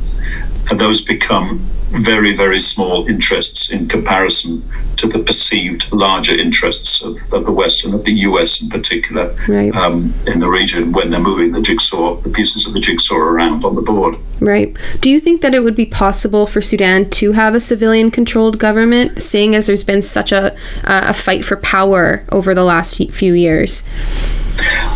[0.70, 1.60] And those become
[1.90, 4.64] very, very small interests in comparison
[4.98, 9.36] to the perceived larger interests of, of the West and of the US in particular
[9.48, 9.74] right.
[9.76, 13.64] um, in the region when they're moving the jigsaw, the pieces of the jigsaw around
[13.64, 14.18] on the board.
[14.40, 14.76] Right.
[15.00, 18.60] Do you think that it would be possible for Sudan to have a civilian controlled
[18.60, 20.54] government, seeing as there's been such a,
[20.84, 23.88] uh, a fight for power over the last few years?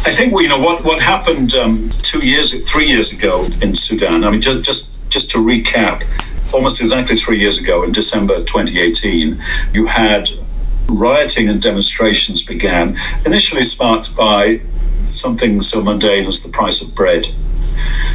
[0.04, 4.24] I think you know what what happened um, two years, three years ago in Sudan.
[4.24, 6.04] I mean, just just just to recap,
[6.54, 9.38] almost exactly three years ago in December 2018,
[9.74, 10.30] you had
[10.88, 14.62] rioting and demonstrations began, initially sparked by
[15.08, 17.28] something so mundane as the price of bread,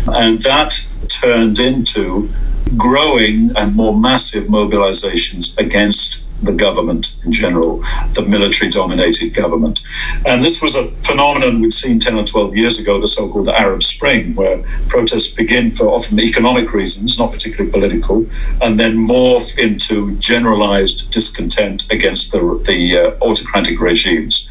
[0.08, 2.28] and that turned into
[2.76, 7.82] growing and more massive mobilizations against the government in general,
[8.14, 9.80] the military dominated government.
[10.24, 13.48] And this was a phenomenon we'd seen 10 or 12 years ago, the so called
[13.48, 18.26] Arab Spring, where protests begin for often economic reasons, not particularly political,
[18.60, 24.50] and then morph into generalized discontent against the, the uh, autocratic regimes.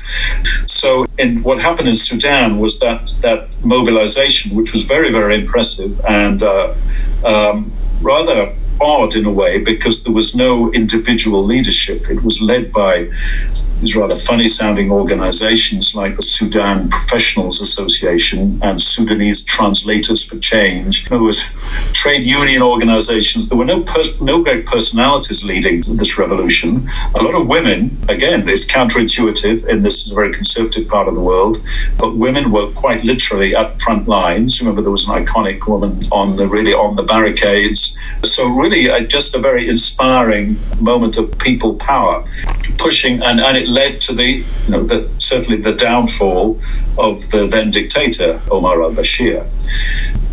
[0.65, 6.03] So, in, what happened in Sudan was that, that mobilization, which was very, very impressive
[6.05, 6.73] and uh,
[7.23, 7.71] um,
[8.01, 12.09] rather odd in a way because there was no individual leadership.
[12.09, 13.09] It was led by
[13.81, 21.05] these rather funny sounding organizations like the Sudan Professionals Association and Sudanese Translators for Change.
[21.09, 21.43] There was
[21.93, 23.49] trade union organizations.
[23.49, 23.85] There were no
[24.21, 26.89] no great personalities leading this revolution.
[27.15, 31.61] A lot of women, again, it's counterintuitive in this very conservative part of the world,
[31.99, 34.61] but women were quite literally at front lines.
[34.61, 37.97] Remember, there was an iconic woman on the really on the barricades.
[38.23, 42.23] So really, uh, just a very inspiring moment of people power,
[42.77, 46.59] pushing and and it it led to the, you know, the, certainly the downfall
[46.97, 49.47] of the then dictator Omar al-Bashir.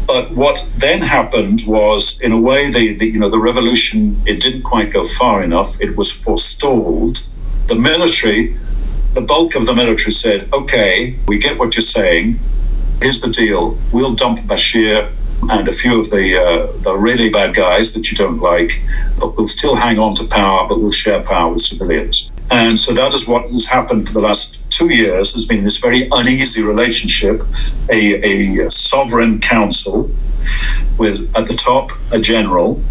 [0.07, 4.41] But what then happened was, in a way, the, the you know the revolution it
[4.41, 5.81] didn't quite go far enough.
[5.81, 7.17] It was forestalled.
[7.69, 8.57] The military,
[9.15, 12.41] the bulk of the military said, "Okay, we get what you're saying.
[13.01, 15.13] Here's the deal: we'll dump Bashir
[15.49, 18.73] and a few of the uh, the really bad guys that you don't like,
[19.21, 22.93] but we'll still hang on to power, but we'll share power with civilians." And so
[22.93, 25.33] that is what has happened for the last two years.
[25.33, 27.41] There's been this very uneasy relationship,
[27.91, 30.11] a, a sovereign council
[30.99, 32.83] with at the top a general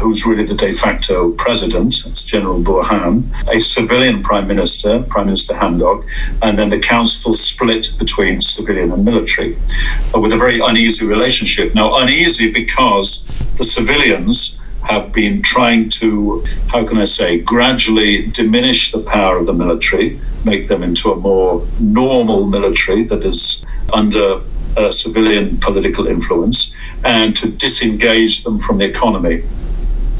[0.00, 5.54] who's really the de facto president, it's General Burhan, a civilian prime minister, Prime Minister
[5.54, 6.04] Hamdok,
[6.42, 9.56] and then the council split between civilian and military,
[10.14, 11.74] uh, with a very uneasy relationship.
[11.74, 13.26] Now, uneasy because
[13.58, 19.46] the civilians have been trying to, how can I say, gradually diminish the power of
[19.46, 24.40] the military, make them into a more normal military that is under
[24.76, 26.74] uh, civilian political influence
[27.04, 29.42] and to disengage them from the economy.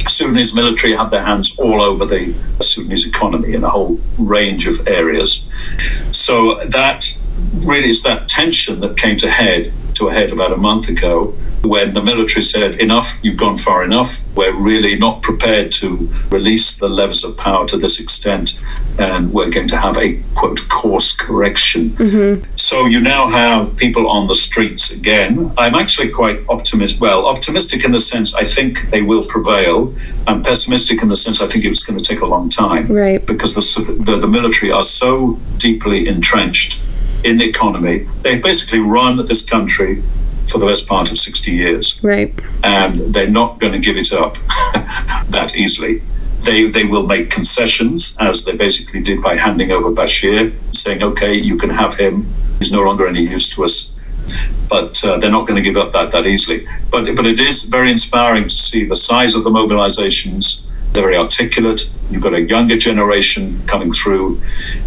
[0.06, 4.86] Sudanese military have their hands all over the Sudanese economy in a whole range of
[4.86, 5.50] areas.
[6.10, 7.18] So that
[7.54, 11.34] really is that tension that came to head to a head about a month ago
[11.64, 14.22] when the military said, enough, you've gone far enough.
[14.36, 18.62] We're really not prepared to release the levers of power to this extent,
[18.98, 21.90] and we're going to have a quote course correction.
[21.90, 22.44] Mm-hmm.
[22.56, 25.52] So you now have people on the streets again.
[25.56, 27.00] I'm actually quite optimistic.
[27.00, 29.94] Well, optimistic in the sense I think they will prevail.
[30.26, 32.88] I'm pessimistic in the sense I think it's going to take a long time.
[32.88, 33.24] Right.
[33.24, 36.84] Because the, the, the military are so deeply entrenched
[37.24, 38.06] in the economy.
[38.22, 40.02] They basically run this country
[40.49, 42.03] for the best part of 60 years.
[42.03, 42.32] Right.
[42.62, 44.34] And they're not going to give it up
[45.28, 46.03] that easily.
[46.42, 51.34] They, they will make concessions, as they basically did by handing over Bashir, saying, okay,
[51.34, 52.26] you can have him.
[52.59, 53.99] He's no longer any use to us.
[54.68, 56.66] But uh, they're not going to give up that that easily.
[56.90, 60.63] But, but it is very inspiring to see the size of the mobilizations.
[60.95, 61.90] They're very articulate.
[62.09, 64.40] You've got a younger generation coming through.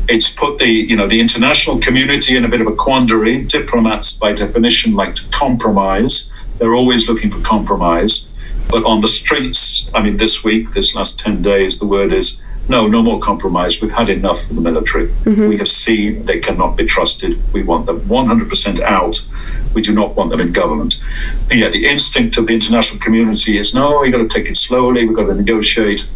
[0.08, 3.44] It's put the you know the international community in a bit of a quandary.
[3.44, 6.32] Diplomats, by definition, like to compromise.
[6.60, 8.34] They're always looking for compromise.
[8.70, 12.42] But on the streets, I mean, this week, this last ten days, the word is
[12.70, 13.82] no, no more compromise.
[13.82, 15.08] We've had enough of the military.
[15.08, 15.48] Mm-hmm.
[15.48, 17.42] We have seen they cannot be trusted.
[17.54, 19.28] We want them 100% out.
[19.74, 21.02] We do not want them in government.
[21.50, 24.58] And yet the instinct of the international community is no, you've got to take it
[24.58, 25.06] slowly.
[25.06, 26.12] We've got to negotiate.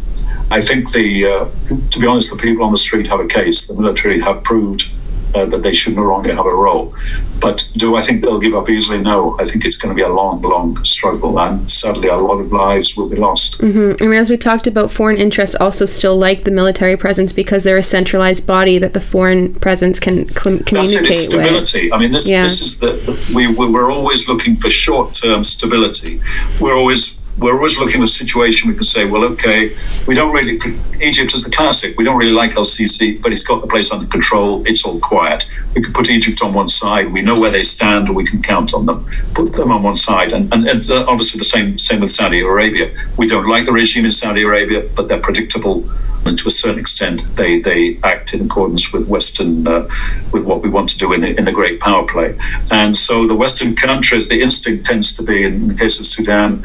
[0.50, 1.48] I think the, uh,
[1.90, 3.66] to be honest, the people on the street have a case.
[3.66, 4.90] The military have proved
[5.34, 6.94] uh, that they should no longer have a role.
[7.40, 9.00] But do I think they'll give up easily?
[9.00, 9.36] No.
[9.40, 12.52] I think it's going to be a long, long struggle, and sadly, a lot of
[12.52, 13.58] lives will be lost.
[13.58, 14.02] Mm-hmm.
[14.02, 17.64] I mean, as we talked about, foreign interests also still like the military presence because
[17.64, 21.84] they're a centralized body that the foreign presence can cl- communicate That's it, stability.
[21.84, 21.94] With.
[21.94, 22.44] I mean, this yeah.
[22.44, 26.20] this is the, the we we're always looking for short term stability.
[26.60, 29.74] We're always we're always looking at a situation we can say, well, okay,
[30.06, 30.58] we don't really,
[31.00, 31.96] Egypt is the classic.
[31.96, 34.62] We don't really like Sisi, but he's got the place under control.
[34.66, 35.50] It's all quiet.
[35.74, 37.12] We can put Egypt on one side.
[37.12, 39.06] We know where they stand, and we can count on them.
[39.34, 40.32] Put them on one side.
[40.32, 42.92] And, and, and obviously the same, same with Saudi Arabia.
[43.16, 45.88] We don't like the regime in Saudi Arabia, but they're predictable
[46.24, 49.88] and to a certain extent, they they act in accordance with Western uh,
[50.32, 52.38] with what we want to do in the, in the great power play.
[52.70, 56.62] And so the Western countries, the instinct tends to be, in the case of Sudan,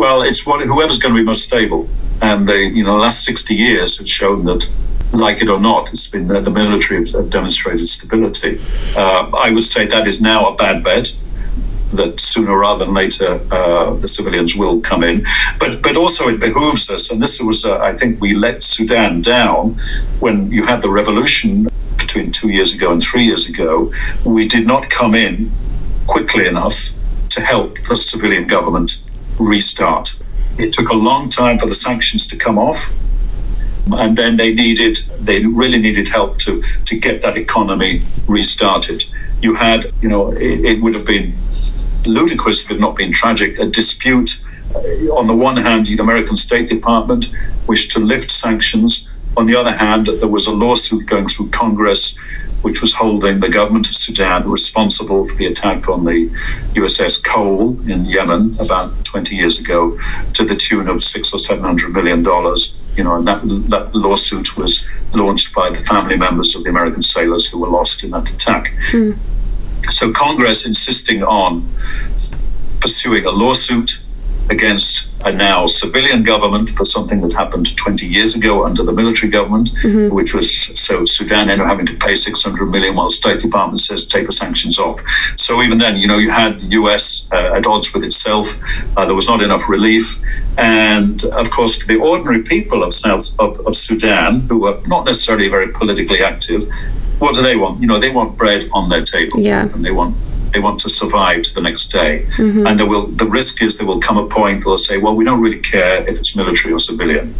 [0.00, 1.86] well, it's what whoever's going to be most stable.
[2.22, 4.62] And they, you know, the last sixty years have shown that
[5.12, 8.60] like it or not, it's been the military have demonstrated stability.
[8.96, 11.06] Uh, I would say that is now a bad bet
[11.92, 15.24] that sooner rather than later uh, the civilians will come in.
[15.58, 19.20] But but also it behooves us, and this was uh, I think we let Sudan
[19.20, 19.76] down
[20.20, 23.92] when you had the revolution between two years ago and three years ago.
[24.24, 25.50] We did not come in
[26.06, 26.78] quickly enough
[27.34, 28.90] to help the civilian government
[29.44, 30.22] restart.
[30.58, 32.92] It took a long time for the sanctions to come off
[33.92, 39.02] and then they needed they really needed help to to get that economy restarted
[39.40, 41.32] you had you know it, it would have been
[42.06, 44.42] ludicrous if it had not been tragic, a dispute.
[44.74, 44.78] Uh,
[45.14, 47.32] on the one hand, the American State Department
[47.66, 49.10] wished to lift sanctions.
[49.36, 52.18] On the other hand, there was a lawsuit going through Congress
[52.62, 56.28] which was holding the government of Sudan responsible for the attack on the
[56.74, 59.98] USS Cole in Yemen about 20 years ago
[60.34, 62.80] to the tune of six or seven hundred million dollars.
[62.96, 67.02] You know, and that, that lawsuit was launched by the family members of the American
[67.02, 68.72] sailors who were lost in that attack.
[68.90, 69.16] Mm.
[69.90, 71.68] So Congress insisting on
[72.80, 74.02] pursuing a lawsuit
[74.50, 79.30] against a now civilian government for something that happened 20 years ago under the military
[79.30, 80.14] government, mm-hmm.
[80.14, 83.80] which was so Sudan ended up having to pay 600 million while the State Department
[83.80, 85.00] says take the sanctions off.
[85.36, 88.60] So even then, you know, you had the US uh, at odds with itself.
[88.96, 90.20] Uh, there was not enough relief.
[90.58, 95.48] And of course, the ordinary people of South of, of Sudan, who were not necessarily
[95.48, 96.64] very politically active,
[97.18, 97.80] what do they want?
[97.80, 99.62] You know, they want bread on their table, yeah.
[99.62, 100.16] and they want
[100.52, 102.26] they want to survive to the next day.
[102.36, 102.66] Mm-hmm.
[102.66, 105.14] And there will the risk is there will come a point where they'll say, well,
[105.14, 107.34] we don't really care if it's military or civilian,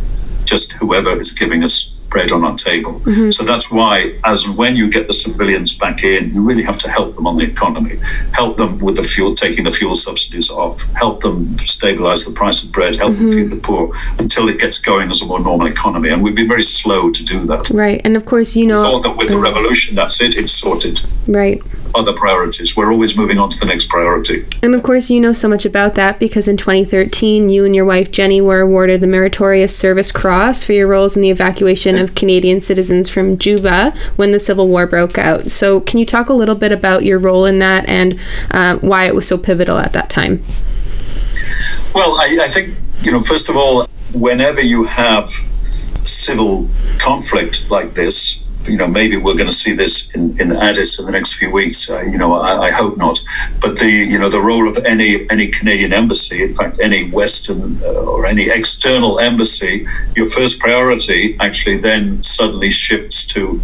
[0.44, 3.00] just whoever is giving us bread on our table.
[3.00, 3.30] Mm-hmm.
[3.30, 6.78] So that's why, as and when you get the civilians back in, you really have
[6.78, 7.96] to help them on the economy,
[8.32, 12.64] help them with the fuel, taking the fuel subsidies off, help them stabilize the price
[12.64, 13.28] of bread, help mm-hmm.
[13.28, 16.10] them feed the poor until it gets going as a more normal economy.
[16.10, 17.70] And we've been very slow to do that.
[17.70, 18.00] Right.
[18.04, 18.82] And of course, you know.
[18.82, 21.00] We thought that with the revolution, that's it, it's sorted.
[21.28, 21.62] Right.
[21.94, 22.76] other priorities.
[22.76, 24.46] We're always moving on to the next priority.
[24.62, 27.84] And of course, you know so much about that because in 2013, you and your
[27.84, 32.14] wife Jenny were awarded the Meritorious Service Cross for your roles in the evacuation of
[32.14, 35.50] Canadian citizens from Juba when the Civil War broke out.
[35.50, 38.18] So, can you talk a little bit about your role in that and
[38.50, 40.42] uh, why it was so pivotal at that time?
[41.94, 45.30] Well, I, I think, you know, first of all, whenever you have
[46.04, 50.98] civil conflict like this, you know, maybe we're going to see this in, in Addis
[50.98, 51.90] in the next few weeks.
[51.90, 53.18] Uh, you know, I, I, hope not.
[53.60, 57.80] But the, you know, the role of any any Canadian embassy, in fact, any Western
[57.82, 63.60] uh, or any external embassy, your first priority actually then suddenly shifts to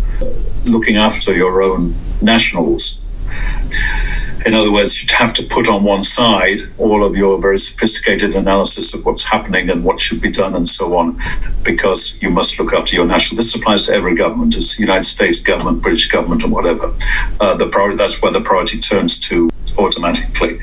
[0.65, 3.03] looking after your own nationals.
[4.47, 8.37] In other words, you'd have to put on one side all of your very sophisticated
[8.37, 11.21] analysis of what's happening and what should be done and so on,
[11.65, 13.39] because you must look after your national.
[13.39, 16.95] This applies to every government, it's the United States government, British government, and whatever.
[17.41, 20.61] Uh, the priority, that's where the priority turns to automatically.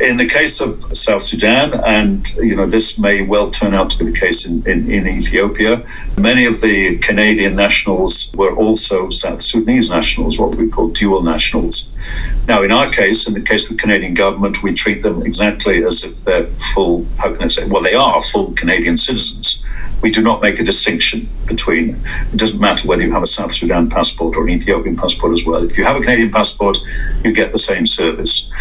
[0.00, 3.98] In the case of South Sudan, and you know this may well turn out to
[3.98, 5.86] be the case in, in, in, Ethiopia,
[6.18, 11.91] many of the Canadian nationals were also South Sudanese nationals, what we call dual nationals.
[12.48, 15.84] Now, in our case, in the case of the Canadian government, we treat them exactly
[15.84, 19.64] as if they're full, how can I say, well, they are full Canadian citizens.
[20.02, 22.00] We do not make a distinction between,
[22.32, 25.46] it doesn't matter whether you have a South Sudan passport or an Ethiopian passport as
[25.46, 25.62] well.
[25.62, 26.78] If you have a Canadian passport,
[27.24, 28.52] you get the same service.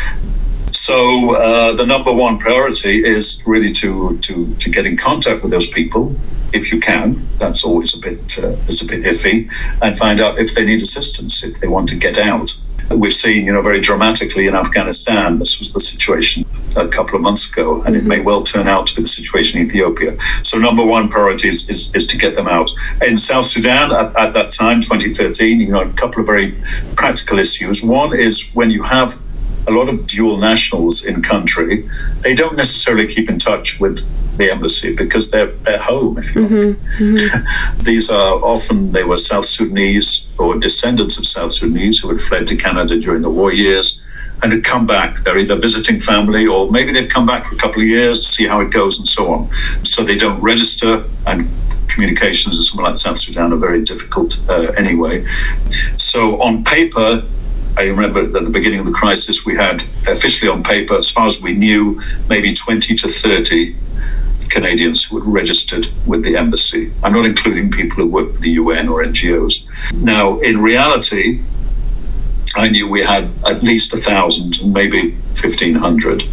[0.69, 5.51] So uh, the number one priority is really to, to, to get in contact with
[5.51, 6.15] those people
[6.53, 7.27] if you can.
[7.37, 9.49] That's always a bit uh, a bit iffy,
[9.81, 12.59] and find out if they need assistance, if they want to get out
[12.95, 15.39] we've seen, you know, very dramatically in Afghanistan.
[15.39, 16.45] This was the situation
[16.77, 18.07] a couple of months ago, and it mm-hmm.
[18.07, 20.15] may well turn out to be the situation in Ethiopia.
[20.43, 22.71] So, number one priority is, is, is to get them out.
[23.01, 26.55] In South Sudan, at, at that time, 2013, you know, a couple of very
[26.95, 27.83] practical issues.
[27.83, 29.19] One is when you have
[29.67, 31.87] a lot of dual nationals in country,
[32.21, 34.05] they don't necessarily keep in touch with
[34.37, 37.03] the embassy because they're at home, if you mm-hmm.
[37.03, 37.83] Mm-hmm.
[37.83, 42.47] These are often, they were South Sudanese or descendants of South Sudanese who had fled
[42.47, 44.01] to Canada during the war years
[44.41, 45.17] and had come back.
[45.19, 48.27] They're either visiting family or maybe they've come back for a couple of years to
[48.27, 49.49] see how it goes and so on.
[49.83, 51.47] So they don't register and
[51.87, 55.25] communications in somewhere like South Sudan are very difficult uh, anyway.
[55.97, 57.23] So on paper,
[57.77, 61.25] I remember at the beginning of the crisis, we had officially on paper, as far
[61.25, 63.75] as we knew, maybe 20 to 30
[64.49, 66.91] Canadians who had registered with the embassy.
[67.01, 69.67] I'm not including people who work for the UN or NGOs.
[69.93, 71.41] Now, in reality,
[72.55, 76.23] I knew we had at least a thousand and maybe 1,500.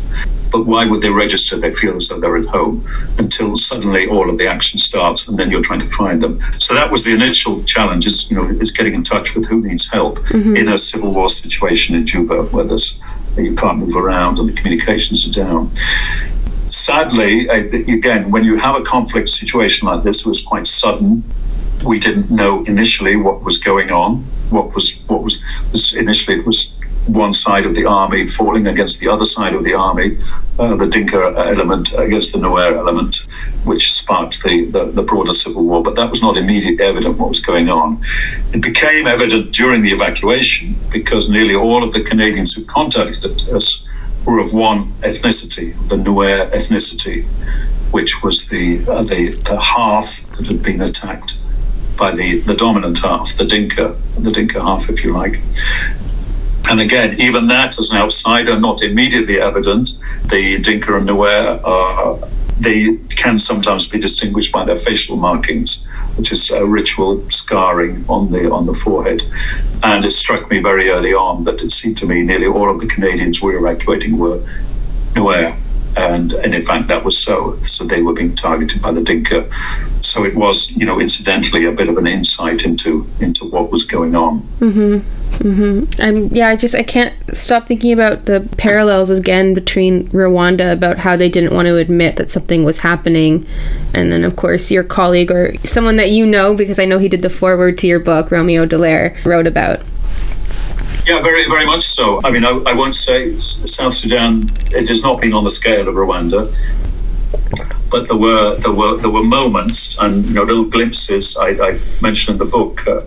[0.51, 1.57] But why would they register?
[1.57, 2.86] They feel as though they're at home
[3.18, 6.40] until suddenly all of the action starts, and then you're trying to find them.
[6.59, 9.61] So that was the initial challenge: is you know, is getting in touch with who
[9.61, 10.57] needs help mm-hmm.
[10.57, 13.01] in a civil war situation in Juba, where there's
[13.36, 15.70] you can't move around and the communications are down
[16.70, 21.24] sadly, again, when you have a conflict situation like this, it was quite sudden.
[21.84, 24.24] We didn't know initially what was going on.
[24.51, 26.78] What was what was, was initially it was
[27.09, 30.18] one side of the army falling against the other side of the army,
[30.59, 33.26] uh, the Dinka element against the Nuer element,
[33.64, 35.82] which sparked the, the, the, broader civil war.
[35.82, 38.00] But that was not immediately evident what was going on.
[38.52, 43.88] It became evident during the evacuation because nearly all of the Canadians who contacted us
[44.26, 47.24] were of one ethnicity, the Nuer ethnicity,
[47.90, 51.38] which was the, uh, the, the half that had been attacked
[51.96, 55.40] by the, the dominant half, the Dinka, the Dinka half, if you like.
[56.68, 62.18] And again, even that as an outsider, not immediately evident, the Dinka and Nuer are,
[62.60, 65.86] they can sometimes be distinguished by their facial markings
[66.18, 69.22] which is a ritual scarring on the on the forehead.
[69.84, 72.80] And it struck me very early on that it seemed to me nearly all of
[72.80, 74.42] the Canadians we were evacuating were
[75.14, 75.56] Nuer.
[75.99, 77.59] And, and in fact, that was so.
[77.64, 79.51] So they were being targeted by the Dinka.
[80.01, 83.84] So it was, you know, incidentally a bit of an insight into into what was
[83.84, 84.42] going on.
[84.61, 85.18] Mm-hmm.
[85.38, 86.01] Mm-hmm.
[86.01, 86.49] I'm yeah.
[86.49, 91.28] I just I can't stop thinking about the parallels again between Rwanda about how they
[91.28, 93.46] didn't want to admit that something was happening,
[93.94, 97.09] and then of course your colleague or someone that you know because I know he
[97.09, 99.80] did the foreword to your book, Romeo Dallaire, wrote about.
[101.09, 102.20] Yeah, very, very much so.
[102.22, 104.50] I mean, I, I won't say South Sudan.
[104.72, 106.54] It has not been on the scale of Rwanda
[107.90, 111.36] but there were there were there were moments and you know little glimpses.
[111.36, 113.00] I, I mentioned in the book uh,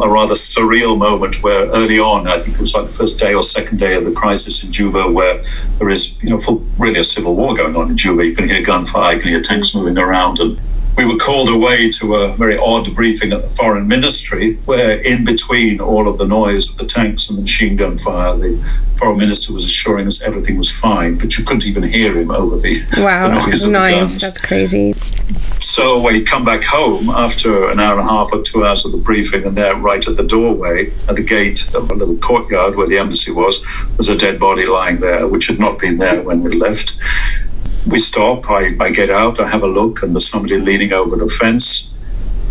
[0.00, 3.34] a rather surreal moment where early on, I think it was like the first day
[3.34, 5.42] or second day of the crisis in Juba, where
[5.78, 8.24] there is you know full, really a civil war going on in Juba.
[8.24, 10.60] You can hear gunfire, you can hear tanks moving around, and
[10.98, 15.24] we were called away to a very odd briefing at the foreign ministry, where in
[15.24, 18.60] between all of the noise of the tanks and the machine gun fire, the
[18.96, 22.56] foreign minister was assuring us everything was fine, but you couldn't even hear him over
[22.58, 23.92] the, wow, the noise of nice.
[23.92, 24.20] the guns.
[24.22, 24.92] That's crazy.
[25.60, 28.84] So when you come back home after an hour and a half or two hours
[28.84, 32.16] of the briefing, and there, right at the doorway, at the gate of a little
[32.16, 35.98] courtyard where the embassy was, there's a dead body lying there, which had not been
[35.98, 36.98] there when we left
[37.88, 41.16] we stop, I, I get out, I have a look, and there's somebody leaning over
[41.16, 41.94] the fence.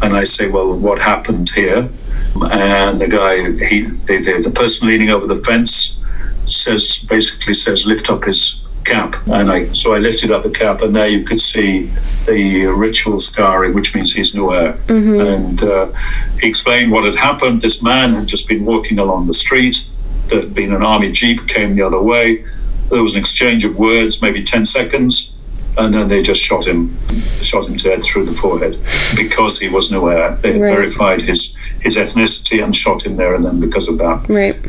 [0.02, 1.90] And I say, Well, what happened here?
[2.36, 6.04] And the guy, he, the, the, the person leaning over the fence
[6.48, 9.16] says, basically says, lift up his cap.
[9.28, 11.88] And I, so I lifted up the cap, and there you could see
[12.26, 14.78] the ritual scarring, which means he's Nuer.
[14.86, 15.20] Mm-hmm.
[15.20, 15.92] And uh,
[16.40, 17.62] he explained what had happened.
[17.62, 19.88] This man had just been walking along the street.
[20.28, 22.44] There had been an army jeep came the other way
[22.90, 25.38] there was an exchange of words, maybe 10 seconds,
[25.78, 26.98] and then they just shot him,
[27.42, 28.78] shot him dead through the forehead
[29.16, 30.36] because he wasn't aware.
[30.36, 30.74] They right.
[30.74, 34.28] verified his his ethnicity and shot him there and then because of that.
[34.28, 34.60] Right.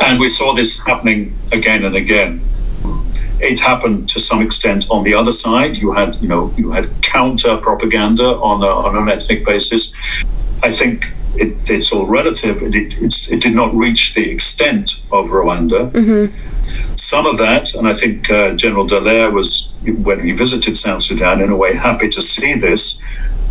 [0.00, 2.40] And we saw this happening again and again.
[3.40, 5.76] It happened to some extent on the other side.
[5.76, 9.94] You had, you know, you had counter propaganda on a, on an ethnic basis.
[10.62, 11.04] I think
[11.34, 12.62] it, it's all relative.
[12.62, 15.90] It, it, it, did not reach the extent of Rwanda.
[15.90, 16.53] Mm-hmm
[16.96, 21.40] some of that, and I think uh, General Dallaire was, when he visited South Sudan,
[21.40, 23.02] in a way happy to see this,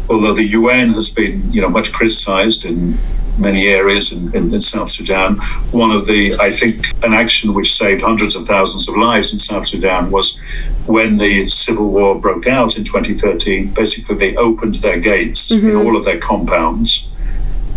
[0.09, 2.97] although the UN has been, you know, much criticized in
[3.37, 5.37] many areas in, in, in, South Sudan.
[5.71, 9.39] One of the, I think, an action which saved hundreds of thousands of lives in
[9.39, 10.39] South Sudan was
[10.85, 13.73] when the civil war broke out in 2013.
[13.73, 15.69] Basically, they opened their gates mm-hmm.
[15.69, 17.12] in all of their compounds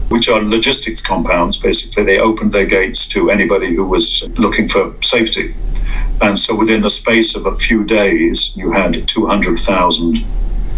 [0.09, 1.59] which are logistics compounds.
[1.59, 5.55] Basically, they opened their gates to anybody who was looking for safety.
[6.21, 10.19] And so within the space of a few days, you had 200,000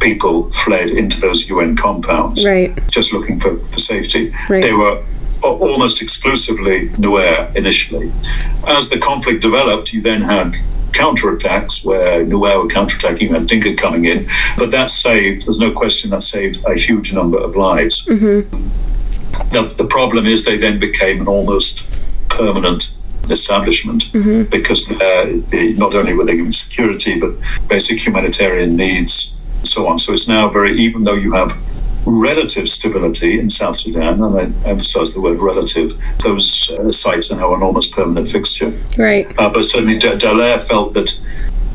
[0.01, 2.73] people fled into those UN compounds, right.
[2.91, 4.33] just looking for, for safety.
[4.49, 4.63] Right.
[4.63, 5.05] They were
[5.43, 8.13] almost exclusively Nuer initially.
[8.67, 10.55] As the conflict developed, you then had
[10.93, 16.11] counterattacks where Nuer were counterattacking and Dinka coming in, but that saved, there's no question
[16.11, 18.07] that saved a huge number of lives.
[18.07, 18.69] Mm-hmm.
[19.53, 21.89] The, the problem is they then became an almost
[22.29, 22.95] permanent
[23.31, 24.45] establishment mm-hmm.
[24.51, 27.33] because uh, they, not only were they given security but
[27.69, 29.99] basic humanitarian needs and so on.
[29.99, 31.57] So it's now very, even though you have
[32.07, 37.37] relative stability in South Sudan, and I emphasize the word relative, those uh, sites are
[37.37, 38.73] now an almost permanent fixture.
[38.97, 39.27] Right.
[39.39, 41.21] Uh, but certainly D- Dallaire felt that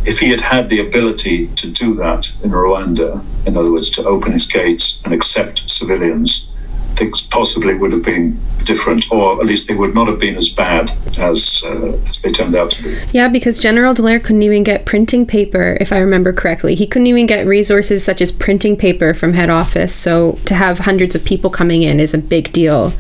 [0.06, 4.04] if he had had the ability to do that in Rwanda, in other words, to
[4.06, 6.53] open his gates and accept civilians,
[6.96, 10.50] things possibly would have been different, or at least they would not have been as
[10.50, 10.90] bad
[11.20, 12.98] as uh, as they turned out to be.
[13.12, 16.76] Yeah, because General Dallaire couldn't even get printing paper, if I remember correctly.
[16.76, 19.94] He couldn't even get resources such as printing paper from head office.
[19.94, 22.94] So to have hundreds of people coming in is a big deal.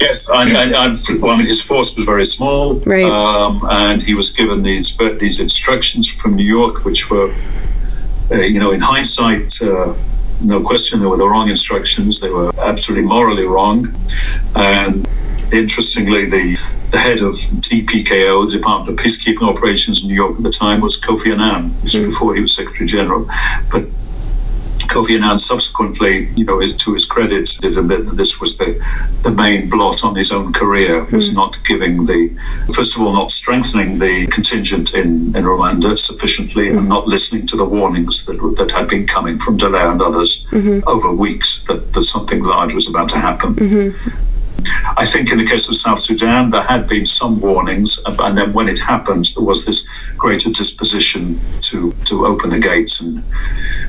[0.00, 3.04] Yes, I, I, I, well, I mean, his force was very small, right?
[3.04, 7.34] Um, and he was given these these instructions from New York, which were,
[8.30, 9.60] uh, you know, in hindsight.
[9.62, 9.94] Uh,
[10.40, 12.20] no question, they were the wrong instructions.
[12.20, 13.94] They were absolutely morally wrong.
[14.54, 15.06] And
[15.52, 16.56] interestingly, the,
[16.90, 20.80] the head of DPKO, the Department of Peacekeeping Operations in New York at the time,
[20.80, 21.80] was Kofi Annan.
[21.82, 22.06] Was mm.
[22.06, 23.28] before he was Secretary General.
[23.70, 23.86] But
[24.88, 28.82] Kofi Annan subsequently, you know, to his credit, did admit that this was the,
[29.22, 31.36] the main blot on his own career, was mm.
[31.36, 32.36] not giving the,
[32.74, 36.78] first of all, not strengthening the contingent in, in Rwanda sufficiently mm.
[36.78, 40.46] and not listening to the warnings that, that had been coming from Dallaire and others
[40.46, 40.86] mm-hmm.
[40.88, 43.54] over weeks that, that something large was about to happen.
[43.54, 44.35] Mm-hmm.
[44.96, 48.52] I think in the case of South Sudan, there had been some warnings, and then
[48.52, 53.22] when it happened, there was this greater disposition to, to open the gates and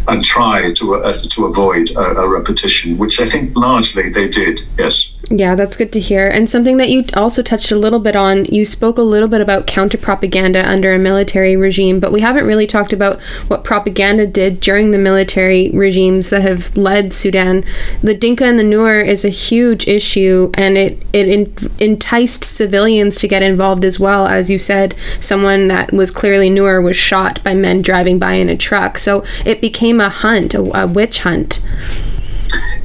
[0.07, 4.61] and try to uh, to avoid a, a repetition, which I think largely they did.
[4.77, 5.13] Yes.
[5.29, 6.25] Yeah, that's good to hear.
[6.25, 9.41] And something that you also touched a little bit on, you spoke a little bit
[9.41, 14.25] about counter propaganda under a military regime, but we haven't really talked about what propaganda
[14.25, 17.65] did during the military regimes that have led Sudan.
[18.01, 23.27] The Dinka and the Nuer is a huge issue, and it it enticed civilians to
[23.27, 24.27] get involved as well.
[24.27, 28.47] As you said, someone that was clearly Nuer was shot by men driving by in
[28.47, 28.97] a truck.
[28.97, 31.61] So it became a hunt, a, a witch hunt.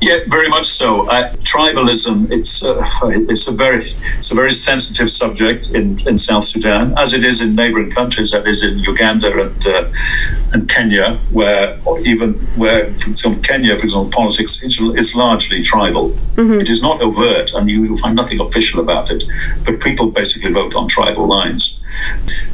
[0.03, 1.09] Yeah, very much so.
[1.09, 2.83] Uh, tribalism it's uh,
[3.31, 3.85] it's a very
[4.19, 8.33] it's a very sensitive subject in, in South Sudan, as it is in neighbouring countries,
[8.33, 9.93] that is in Uganda and uh,
[10.53, 16.11] and Kenya, where even where for example Kenya, for example, politics is largely tribal.
[16.35, 16.61] Mm-hmm.
[16.63, 19.23] It is not overt, and you will find nothing official about it.
[19.65, 21.81] But people basically vote on tribal lines.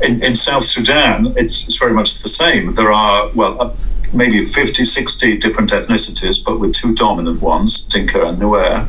[0.02, 2.74] In, in South Sudan, it's, it's very much the same.
[2.74, 3.74] There are well
[4.12, 8.88] maybe 50, 60 different ethnicities, but with two dominant ones, Dinka and Nuer.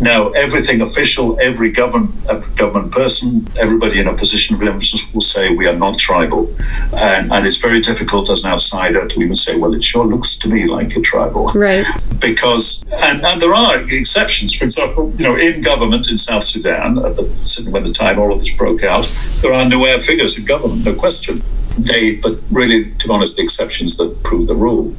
[0.00, 5.14] Now, everything official, every government, every uh, government person, everybody in a position of influence
[5.14, 6.52] will say we are not tribal.
[6.92, 10.36] And, and it's very difficult as an outsider to even say, well, it sure looks
[10.38, 11.46] to me like a tribal.
[11.48, 11.86] Right.
[12.20, 14.54] Because, and, and there are exceptions.
[14.56, 18.32] For example, you know, in government in South Sudan, at the, when the time all
[18.32, 19.04] of this broke out,
[19.42, 21.40] there are Nuer figures in government, no question
[21.78, 24.94] they, but really, to be honest, the exceptions that prove the rule.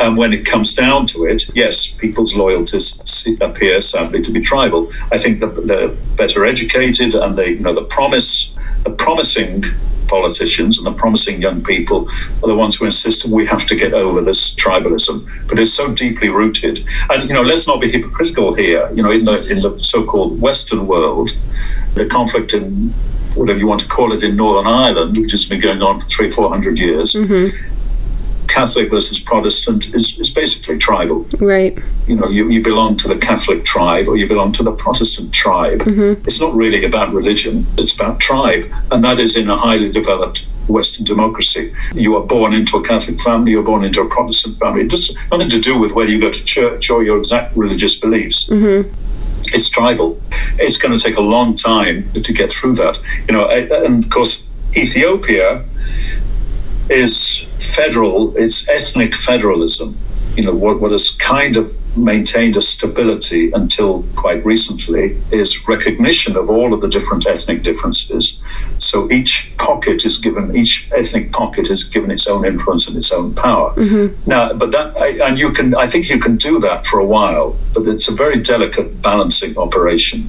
[0.00, 4.90] And when it comes down to it, yes, people's loyalties appear sadly to be tribal.
[5.12, 9.64] I think the, the better educated and they, you know, the promise, the promising
[10.08, 12.08] politicians and the promising young people
[12.42, 15.28] are the ones who insist we have to get over this tribalism.
[15.48, 16.84] But it's so deeply rooted.
[17.10, 18.88] And you know, let's not be hypocritical here.
[18.92, 21.30] You know, in the in the so-called Western world,
[21.94, 22.94] the conflict in
[23.36, 26.06] whatever you want to call it, in Northern Ireland, which has been going on for
[26.06, 27.14] three, four hundred years.
[27.14, 27.74] Mm-hmm.
[28.48, 31.26] Catholic versus Protestant is, is basically tribal.
[31.40, 31.78] Right.
[32.06, 35.30] You know, you, you belong to the Catholic tribe or you belong to the Protestant
[35.34, 35.80] tribe.
[35.80, 36.24] Mm-hmm.
[36.24, 38.64] It's not really about religion, it's about tribe.
[38.90, 41.74] And that is in a highly developed Western democracy.
[41.92, 44.86] You are born into a Catholic family, you're born into a Protestant family.
[44.86, 48.00] It has nothing to do with whether you go to church or your exact religious
[48.00, 48.48] beliefs.
[48.48, 49.05] Mm-hmm
[49.54, 50.20] it's tribal.
[50.58, 53.00] It's going to take a long time to get through that.
[53.28, 55.64] You know, and of course, Ethiopia
[56.88, 58.36] is federal.
[58.36, 59.96] It's ethnic federalism
[60.36, 66.36] you know, what, what has kind of maintained a stability until quite recently is recognition
[66.36, 68.42] of all of the different ethnic differences.
[68.78, 73.12] So each pocket is given, each ethnic pocket is given its own influence and its
[73.12, 73.72] own power.
[73.74, 74.28] Mm-hmm.
[74.28, 77.06] Now, but that, I, and you can, I think you can do that for a
[77.06, 80.28] while, but it's a very delicate balancing operation.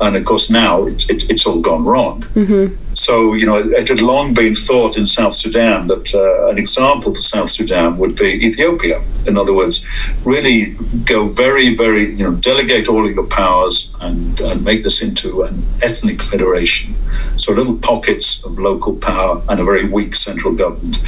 [0.00, 2.22] And of course, now it, it, it's all gone wrong.
[2.22, 2.74] Mm-hmm.
[2.94, 7.12] So, you know, it had long been thought in South Sudan that uh, an example
[7.14, 9.02] for South Sudan would be Ethiopia.
[9.26, 9.86] In other words,
[10.24, 15.02] really go very, very, you know, delegate all of your powers and, and make this
[15.02, 16.94] into an ethnic federation.
[17.36, 20.98] So, little pockets of local power and a very weak central government.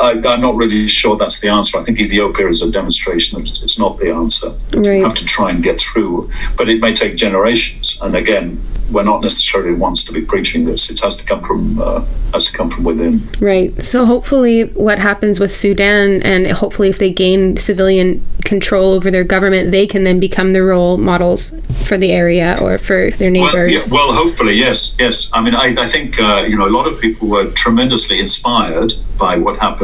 [0.00, 1.78] I, am not really sure that's the answer.
[1.78, 4.50] I think Ethiopia is a demonstration that it's not the answer.
[4.72, 4.98] Right.
[4.98, 7.98] You have to try and get through, but it may take generations.
[8.02, 8.60] And again,
[8.92, 10.90] we're not necessarily ones to be preaching this.
[10.90, 13.22] It has to come from uh, has to come from within.
[13.40, 13.82] Right.
[13.82, 19.24] So hopefully, what happens with Sudan, and hopefully, if they gain civilian control over their
[19.24, 23.90] government, they can then become the role models for the area or for their neighbors.
[23.90, 25.30] Well, yeah, well hopefully, yes, yes.
[25.32, 28.92] I mean, I, I think uh, you know a lot of people were tremendously inspired
[29.18, 29.81] by what happened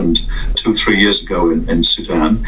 [0.54, 2.44] two, or three years ago in, in Sudan.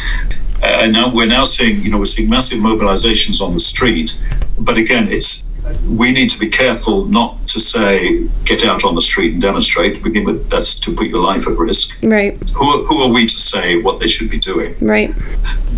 [0.62, 4.22] Uh, and now we're now seeing, you know, we're seeing massive mobilizations on the street.
[4.58, 5.44] But again, it's
[5.88, 9.96] we need to be careful not to say get out on the street and demonstrate.
[9.96, 11.96] To begin with, that's to put your life at risk.
[12.02, 12.36] Right.
[12.50, 14.74] Who, who are we to say what they should be doing?
[14.80, 15.14] Right.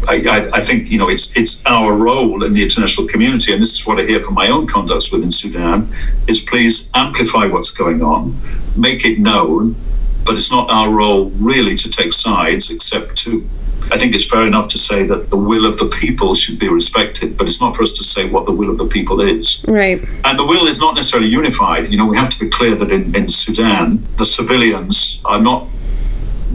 [0.08, 3.62] I, I, I, think you know it's it's our role in the international community, and
[3.62, 5.88] this is what I hear from my own contacts within Sudan:
[6.26, 8.36] is please amplify what's going on,
[8.76, 9.76] make it known,
[10.24, 13.48] but it's not our role really to take sides, except to
[13.90, 16.68] I think it's fair enough to say that the will of the people should be
[16.68, 19.64] respected, but it's not for us to say what the will of the people is.
[19.66, 20.02] Right.
[20.24, 21.88] And the will is not necessarily unified.
[21.88, 25.68] You know, we have to be clear that in, in Sudan, the civilians are not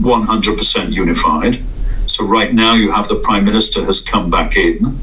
[0.00, 1.58] 100% unified.
[2.06, 4.98] So right now, you have the prime minister has come back in.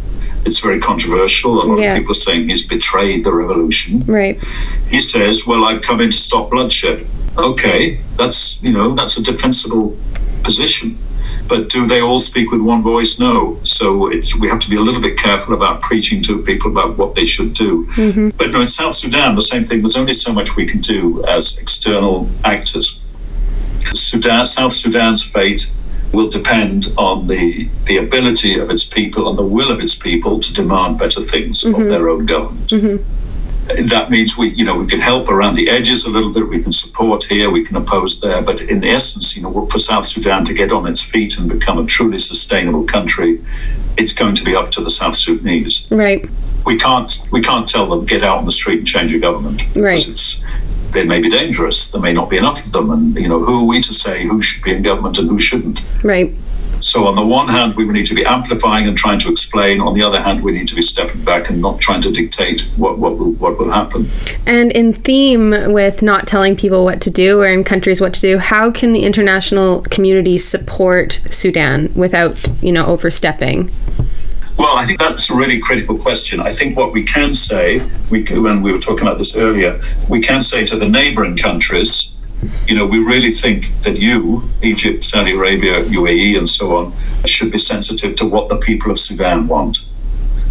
[0.45, 1.61] It's very controversial.
[1.61, 1.93] A lot yeah.
[1.93, 4.01] of people are saying he's betrayed the revolution.
[4.05, 4.39] Right.
[4.89, 7.07] He says, "Well, I've come in to stop bloodshed."
[7.37, 9.97] Okay, that's you know that's a defensible
[10.43, 10.97] position.
[11.47, 13.19] But do they all speak with one voice?
[13.19, 13.59] No.
[13.63, 14.09] So
[14.39, 17.25] we have to be a little bit careful about preaching to people about what they
[17.25, 17.85] should do.
[17.87, 18.29] Mm-hmm.
[18.29, 19.81] But no, in South Sudan, the same thing.
[19.81, 23.03] There's only so much we can do as external actors.
[23.93, 25.71] Sudan, South Sudan's fate
[26.11, 30.39] will depend on the the ability of its people and the will of its people
[30.39, 31.81] to demand better things mm-hmm.
[31.81, 32.69] of their own government.
[32.69, 33.14] Mm-hmm
[33.65, 36.47] that means we, you know, we can help around the edges a little bit.
[36.47, 38.41] We can support here, we can oppose there.
[38.41, 41.79] But in essence, you know, for South Sudan to get on its feet and become
[41.79, 43.43] a truly sustainable country,
[43.97, 45.87] it's going to be up to the South Sudanese.
[45.89, 46.27] Right.
[46.65, 49.63] We can't we can't tell them get out on the street and change your government.
[49.75, 50.07] Right.
[50.07, 50.43] It's,
[50.91, 51.91] they may be dangerous.
[51.91, 54.25] There may not be enough of them, and you know, who are we to say
[54.25, 55.85] who should be in government and who shouldn't?
[56.03, 56.33] Right.
[56.79, 59.81] So, on the one hand, we need to be amplifying and trying to explain.
[59.81, 62.69] On the other hand, we need to be stepping back and not trying to dictate
[62.77, 64.07] what, what, will, what will happen.
[64.45, 68.21] And in theme with not telling people what to do or in countries what to
[68.21, 73.71] do, how can the international community support Sudan without, you know, overstepping?
[74.57, 76.39] Well, I think that's a really critical question.
[76.39, 80.21] I think what we can say, we, when we were talking about this earlier, we
[80.21, 82.14] can say to the neighboring countries,
[82.67, 86.93] You know, we really think that you, Egypt, Saudi Arabia, UAE, and so on,
[87.25, 89.87] should be sensitive to what the people of Sudan want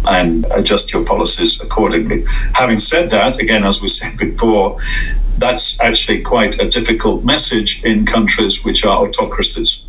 [0.07, 2.25] and adjust your policies accordingly.
[2.53, 4.77] Having said that, again, as we said before,
[5.37, 9.84] that's actually quite a difficult message in countries which are autocracies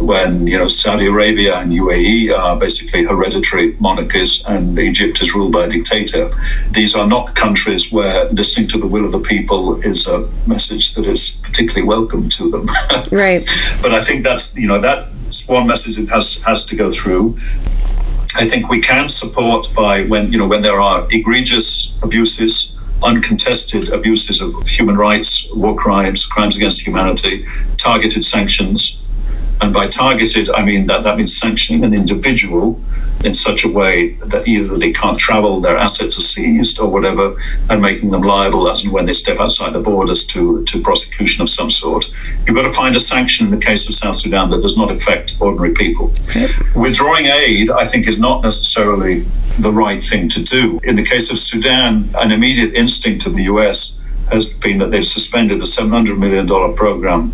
[0.00, 5.52] when you know Saudi Arabia and UAE are basically hereditary monarchies and Egypt is ruled
[5.52, 6.30] by a dictator.
[6.70, 10.94] These are not countries where listening to the will of the people is a message
[10.94, 12.66] that is particularly welcome to them.
[13.12, 13.46] right.
[13.82, 17.38] But I think that's you know that's one message that has has to go through.
[18.36, 23.90] I think we can support by when you know when there are egregious abuses uncontested
[23.92, 27.44] abuses of human rights, war crimes, crimes against humanity,
[27.78, 28.99] targeted sanctions,
[29.60, 32.80] and by targeted, I mean that that means sanctioning an individual
[33.24, 37.36] in such a way that either they can't travel, their assets are seized, or whatever,
[37.68, 41.42] and making them liable as and when they step outside the borders to, to prosecution
[41.42, 42.10] of some sort.
[42.46, 44.90] You've got to find a sanction in the case of South Sudan that does not
[44.90, 46.12] affect ordinary people.
[46.74, 49.20] Withdrawing aid, I think, is not necessarily
[49.58, 50.80] the right thing to do.
[50.82, 55.06] In the case of Sudan, an immediate instinct of the US has been that they've
[55.06, 57.32] suspended a $700 million program,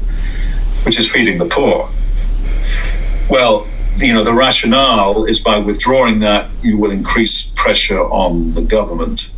[0.84, 1.88] which is feeding the poor.
[3.28, 3.66] Well,
[3.96, 9.32] you know, the rationale is by withdrawing that, you will increase pressure on the government.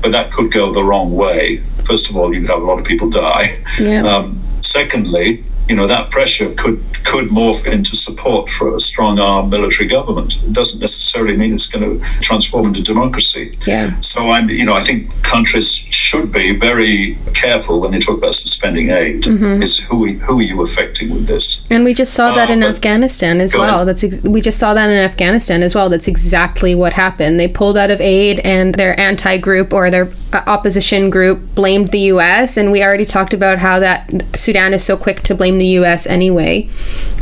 [0.00, 1.58] But that could go the wrong way.
[1.84, 3.48] First of all, you could have a lot of people die.
[3.78, 4.02] Yeah.
[4.04, 6.78] Um, secondly, you know that pressure could
[7.10, 10.30] could morph into support for a strong arm military government.
[10.44, 13.56] It doesn't necessarily mean it's going to transform into democracy.
[13.66, 13.98] Yeah.
[14.00, 18.34] So I'm, you know, I think countries should be very careful when they talk about
[18.34, 19.22] suspending aid.
[19.22, 19.62] Mm-hmm.
[19.62, 19.96] Is who
[20.26, 21.66] who are you affecting with this?
[21.70, 23.86] And we just saw that Uh, in Afghanistan as well.
[23.86, 25.88] That's ex- we just saw that in Afghanistan as well.
[25.88, 27.40] That's exactly what happened.
[27.40, 32.04] They pulled out of aid, and their anti-group or their uh, opposition group blamed the
[32.14, 32.58] U.S.
[32.58, 33.98] And we already talked about how that
[34.36, 36.06] Sudan is so quick to blame the U.S.
[36.18, 36.54] anyway.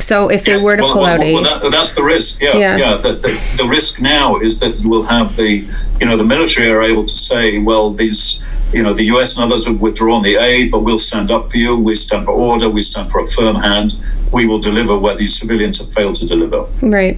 [0.09, 2.03] So if they Yes, were to well, pull well, out well, aid, that, that's the
[2.15, 2.41] risk.
[2.41, 2.77] Yeah, Yeah.
[2.83, 2.95] yeah.
[3.05, 5.53] the, the, the risk now is that you will have the,
[6.01, 8.23] you know, the military are able to say, well, these,
[8.73, 9.37] you know, the U.S.
[9.37, 11.73] and others have withdrawn the aid, but we'll stand up for you.
[11.79, 12.69] We stand for order.
[12.71, 13.91] We stand for a firm hand.
[14.33, 16.61] We will deliver where these civilians have failed to deliver.
[16.83, 17.17] right?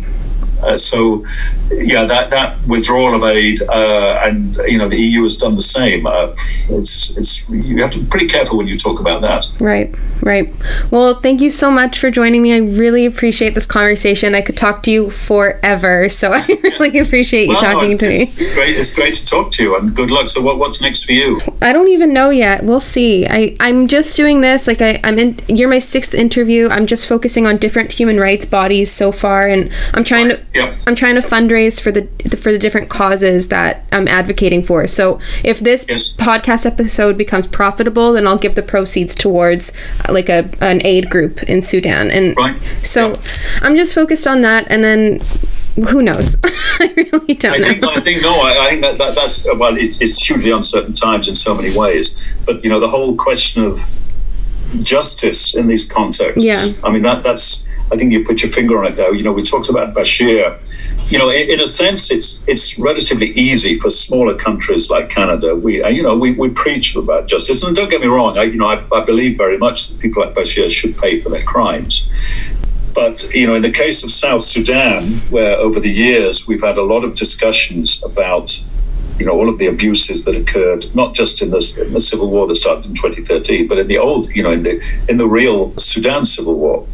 [0.63, 1.27] Uh, so,
[1.71, 5.61] yeah, that, that withdrawal of aid, uh, and you know, the EU has done the
[5.61, 6.07] same.
[6.07, 6.35] Uh,
[6.69, 9.47] it's it's you have to be pretty careful when you talk about that.
[9.61, 10.55] Right, right.
[10.91, 12.53] Well, thank you so much for joining me.
[12.55, 14.35] I really appreciate this conversation.
[14.35, 18.09] I could talk to you forever, so I really appreciate you Well, talking it's, to
[18.09, 18.23] me.
[18.23, 18.77] it's, it's great.
[18.77, 20.29] It's great to talk to you, and good luck.
[20.29, 21.41] So, what, what's next for you?
[21.61, 22.65] I don't even know yet.
[22.65, 23.27] We'll see.
[23.27, 25.39] I I'm just doing this like I I'm in.
[25.49, 26.69] You're my sixth interview.
[26.69, 30.75] I'm just focusing on different human rights bodies so far, and I'm trying to Yep.
[30.87, 32.03] I'm trying to fundraise for the
[32.37, 34.87] for the different causes that I'm advocating for.
[34.87, 36.15] So if this Yes.
[36.17, 39.73] podcast episode becomes profitable, then I'll give the proceeds towards
[40.09, 42.11] uh, like a an aid group in Sudan.
[42.11, 42.57] And Right.
[42.83, 43.17] so Yep.
[43.63, 45.21] I'm just focused on that, and then
[45.89, 46.37] who knows?
[46.81, 47.91] I really don't I think, know.
[47.91, 48.33] I think no.
[48.43, 49.75] I, I think that, that that's well.
[49.79, 52.21] It's it's hugely uncertain times in so many ways.
[52.45, 53.81] But you know, the whole question of
[54.83, 56.45] justice in these contexts.
[56.45, 56.61] Yeah.
[56.87, 57.62] I mean, that that's.
[57.93, 59.15] I think you put your finger on it there.
[59.15, 60.59] You know, we talked about Bashir.
[61.11, 65.55] You know, in, in a sense, it's it's relatively easy for smaller countries like Canada.
[65.55, 68.39] We, uh, you know, we, we preach about justice, and don't get me wrong.
[68.39, 71.29] I, you know, I, I believe very much that people like Bashir should pay for
[71.29, 72.11] their crimes.
[72.95, 76.79] But you know, in the case of South Sudan, where over the years we've had
[76.79, 78.65] a lot of discussions about
[79.23, 82.29] you know all of the abuses that occurred, not just in the, in the civil
[82.29, 85.29] war that started in 2013, but in the old, you know, in the in the
[85.29, 86.89] real Sudan civil war,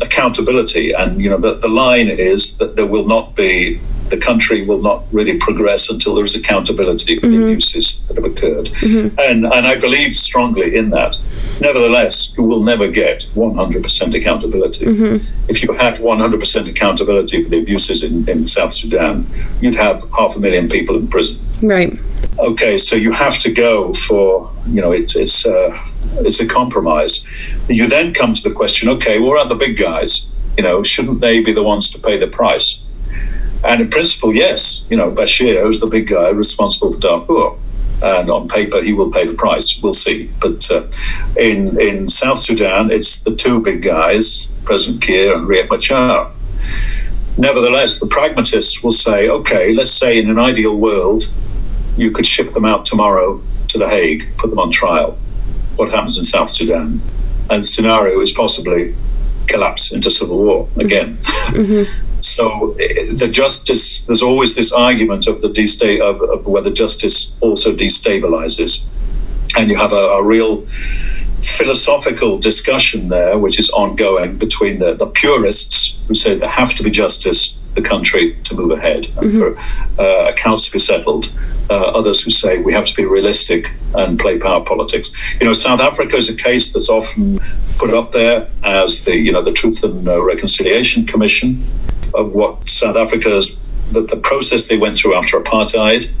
[0.00, 3.80] accountability, and you know, the, the line is that there will not be
[4.10, 7.44] the country will not really progress until there is accountability for the mm-hmm.
[7.44, 9.18] abuses that have occurred, mm-hmm.
[9.18, 11.20] and and I believe strongly in that.
[11.60, 14.86] Nevertheless, you will never get 100% accountability.
[14.86, 15.48] Mm-hmm.
[15.48, 19.26] If you had 100% accountability for the abuses in, in South Sudan,
[19.60, 21.43] you'd have half a million people in prison.
[21.64, 21.98] Right.
[22.38, 25.78] Okay, so you have to go for you know it's it's uh,
[26.20, 27.26] it's a compromise.
[27.68, 30.34] You then come to the question: Okay, what are the big guys?
[30.58, 32.86] You know, shouldn't they be the ones to pay the price?
[33.64, 34.86] And in principle, yes.
[34.90, 37.56] You know, Bashir is the big guy responsible for Darfur,
[38.02, 39.82] and on paper he will pay the price.
[39.82, 40.30] We'll see.
[40.40, 40.86] But uh,
[41.36, 46.30] in in South Sudan, it's the two big guys, President Kiir and Riek Machar.
[47.38, 51.24] Nevertheless, the pragmatists will say, okay, let's say in an ideal world,
[51.96, 55.12] you could ship them out tomorrow to The Hague, put them on trial.
[55.76, 57.00] What happens in South Sudan?
[57.50, 58.94] And the scenario is possibly
[59.46, 61.18] collapse into civil war again.
[62.20, 67.36] so eh, the justice, there's always this argument of the desta- of, of whether justice
[67.40, 68.88] also destabilizes,
[69.56, 70.66] and you have a, a real
[71.42, 76.82] philosophical discussion there, which is ongoing between the, the purists who say there have to
[76.82, 79.38] be justice the country to move ahead mm-hmm.
[79.38, 81.32] for uh, accounts to be settled.
[81.70, 85.16] Uh, others who say we have to be realistic and play power politics.
[85.40, 87.40] You know, South Africa is a case that's often
[87.78, 91.64] put up there as the you know the Truth and uh, Reconciliation Commission
[92.12, 96.12] of what South Africa's the, the process they went through after apartheid,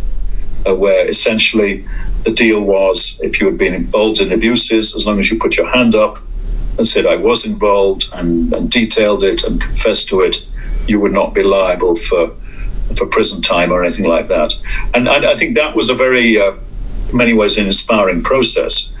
[0.66, 1.84] uh, where essentially
[2.24, 5.56] the deal was if you had been involved in abuses, as long as you put
[5.56, 6.18] your hand up
[6.78, 10.48] and said I was involved and, and detailed it and confessed to it,
[10.88, 12.34] you would not be liable for
[12.96, 14.54] for prison time or anything like that.
[14.94, 16.54] And, and I think that was a very, uh,
[17.12, 18.96] many ways, an inspiring process.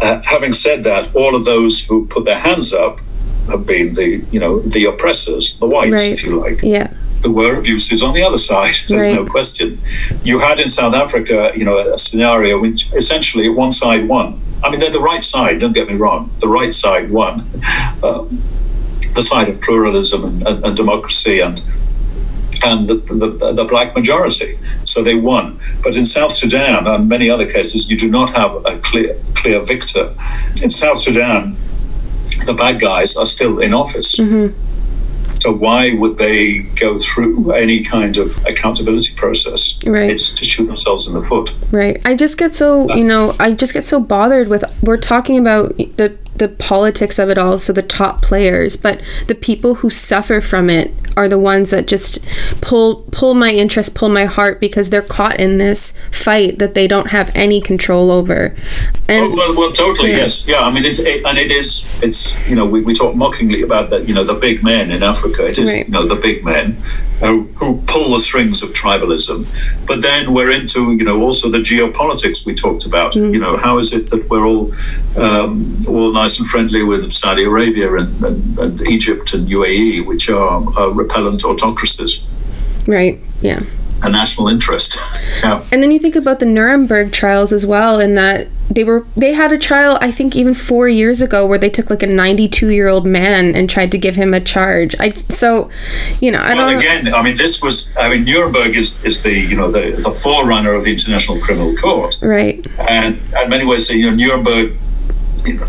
[0.00, 3.00] Uh, having said that, all of those who put their hands up
[3.48, 6.12] have been the, you know, the oppressors, the whites, right.
[6.12, 6.62] if you like.
[6.62, 6.92] Yeah.
[7.20, 8.74] There were abuses on the other side.
[8.88, 9.16] There's right.
[9.16, 9.78] no question.
[10.24, 14.40] You had in South Africa, you know, a, a scenario which essentially one side won.
[14.64, 15.60] I mean, they're the right side.
[15.60, 16.30] Don't get me wrong.
[16.38, 17.48] The right side won.
[18.02, 18.26] Uh,
[19.14, 21.62] the side of pluralism and, and, and democracy and
[22.64, 24.58] and the, the, the, black majority.
[24.84, 25.58] So they won.
[25.82, 29.60] But in South Sudan and many other cases, you do not have a clear clear
[29.60, 30.14] victor.
[30.62, 31.56] In South Sudan,
[32.44, 34.16] the bad guys are still in office.
[34.16, 34.58] Mm-hmm.
[35.40, 39.84] So why would they go through any kind of accountability process?
[39.84, 40.08] Right.
[40.08, 41.52] It's to shoot themselves in the foot.
[41.72, 42.00] Right.
[42.04, 45.76] I just get so you know I just get so bothered with we're talking about
[45.76, 50.40] the the politics of it all, so the top players, but the people who suffer
[50.40, 52.26] from it are the ones that just
[52.62, 56.88] pull pull my interest, pull my heart because they're caught in this fight that they
[56.88, 58.54] don't have any control over.
[59.08, 60.18] And well, well, well totally, yeah.
[60.18, 60.60] yes, yeah.
[60.60, 63.90] I mean, it's it, and it is it's you know we, we talk mockingly about
[63.90, 65.46] that you know the big men in Africa.
[65.46, 65.86] It is right.
[65.86, 66.76] you know the big men
[67.20, 69.46] who, who pull the strings of tribalism,
[69.86, 73.12] but then we're into you know also the geopolitics we talked about.
[73.12, 73.32] Mm.
[73.32, 74.72] You know how is it that we're all
[75.16, 80.30] um, all nice and friendly with Saudi Arabia and, and, and Egypt and UAE, which
[80.30, 82.26] are, are repellent autocracies.
[82.86, 83.18] Right.
[83.40, 83.60] Yeah.
[84.02, 84.98] A national interest.
[85.42, 85.64] Yeah.
[85.70, 89.34] And then you think about the Nuremberg trials as well, in that they were they
[89.34, 92.70] had a trial I think even four years ago where they took like a 92
[92.70, 94.96] year old man and tried to give him a charge.
[94.98, 95.70] I so,
[96.20, 96.78] you know, I well, don't.
[96.78, 100.10] again, I mean, this was I mean, Nuremberg is is the you know the the
[100.10, 102.66] forerunner of the International Criminal Court, right?
[102.78, 104.76] And in many ways, you know, Nuremberg
[105.44, 105.66] you know,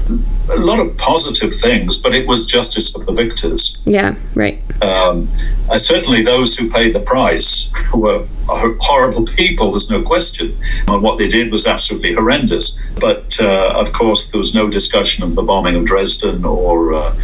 [0.50, 3.82] a lot of positive things, but it was justice of the victors.
[3.86, 4.62] Yeah, right.
[4.82, 5.30] Um,
[5.78, 9.72] certainly, those who paid the price were horrible people.
[9.72, 10.58] There's no question.
[10.88, 12.80] And what they did was absolutely horrendous.
[13.00, 16.94] But uh, of course, there was no discussion of the bombing of Dresden or.
[16.94, 17.16] Uh,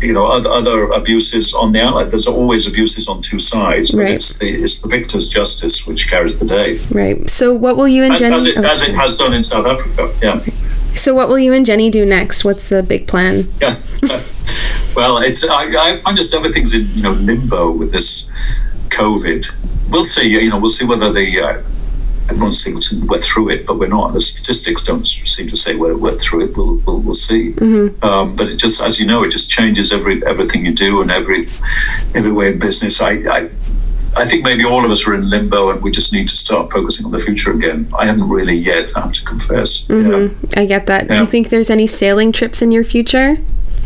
[0.00, 2.10] you know, other, other abuses on the outlet.
[2.10, 4.10] There's always abuses on two sides, but right.
[4.10, 6.76] it's the it's the victor's justice which carries the day.
[6.90, 7.30] Right.
[7.30, 8.34] So, what will you and as, Jenny?
[8.34, 10.12] As it, oh, as it has done in South Africa.
[10.20, 10.40] Yeah.
[10.94, 12.44] So, what will you and Jenny do next?
[12.44, 13.48] What's the big plan?
[13.60, 13.80] Yeah.
[14.94, 18.30] well, it's I, I find just everything's in you know limbo with this
[18.88, 19.46] COVID.
[19.90, 20.28] We'll see.
[20.28, 21.62] You know, we'll see whether the uh,
[22.28, 24.12] everyone thinks we're through it, but we're not.
[24.12, 26.56] The statistics don't seem to say we're, we're through it.
[26.56, 27.52] We'll we'll, we'll see.
[27.52, 28.04] Mm-hmm.
[28.04, 31.10] Um, but it just, as you know, it just changes every everything you do and
[31.10, 31.46] every
[32.14, 33.00] every way in business.
[33.00, 33.50] I, I
[34.14, 36.70] I think maybe all of us are in limbo and we just need to start
[36.70, 37.88] focusing on the future again.
[37.98, 39.86] I haven't really yet, I have to confess.
[39.86, 40.46] Mm-hmm.
[40.50, 40.60] Yeah.
[40.60, 41.06] I get that.
[41.06, 41.16] Yeah.
[41.16, 43.38] Do you think there's any sailing trips in your future?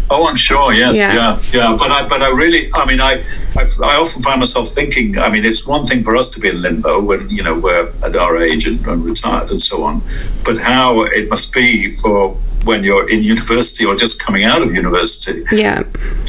[0.08, 0.72] Oh, I'm sure.
[0.72, 1.38] Yes, yeah, yeah.
[1.52, 1.76] yeah.
[1.76, 3.24] But I, but I really, I mean, I,
[3.56, 5.18] I, I, often find myself thinking.
[5.18, 7.92] I mean, it's one thing for us to be in limbo when you know we're
[8.04, 10.02] at our age and, and retired and so on,
[10.44, 14.74] but how it must be for when you're in university or just coming out of
[14.74, 15.44] university.
[15.52, 15.82] Yeah,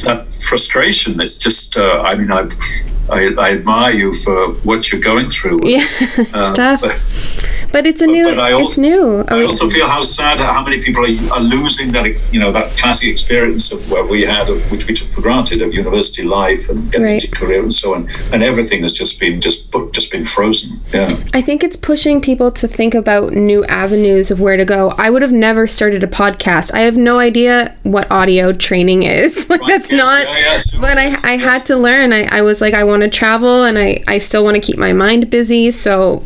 [0.04, 1.76] that frustration is just.
[1.76, 2.48] Uh, I mean, I
[3.10, 5.66] I, I, admire you for what you're going through.
[5.66, 6.82] Yeah, it's uh, tough.
[6.82, 6.98] But,
[7.72, 8.24] but, it's a new.
[8.24, 9.24] But I also, it's new.
[9.28, 12.70] I also feel how sad how many people are, are, losing that you know that
[12.72, 16.68] classic experience of where we had, of, which we took for granted, of university life
[16.68, 17.24] and getting right.
[17.24, 20.78] into career and so on, and everything has just been just put, just been frozen.
[20.92, 21.08] Yeah.
[21.32, 24.90] I think it's pushing people to think about new avenues of where to go.
[24.98, 26.74] I would have never started a podcast.
[26.74, 29.48] I have no idea what audio training is.
[29.50, 30.24] like right, that's yes, not.
[30.24, 31.44] Yeah, yeah, sure, but yes, I I yes.
[31.44, 32.12] had to learn.
[32.12, 34.60] I I was like I want want to travel and I, I still want to
[34.60, 35.70] keep my mind busy.
[35.70, 36.24] So,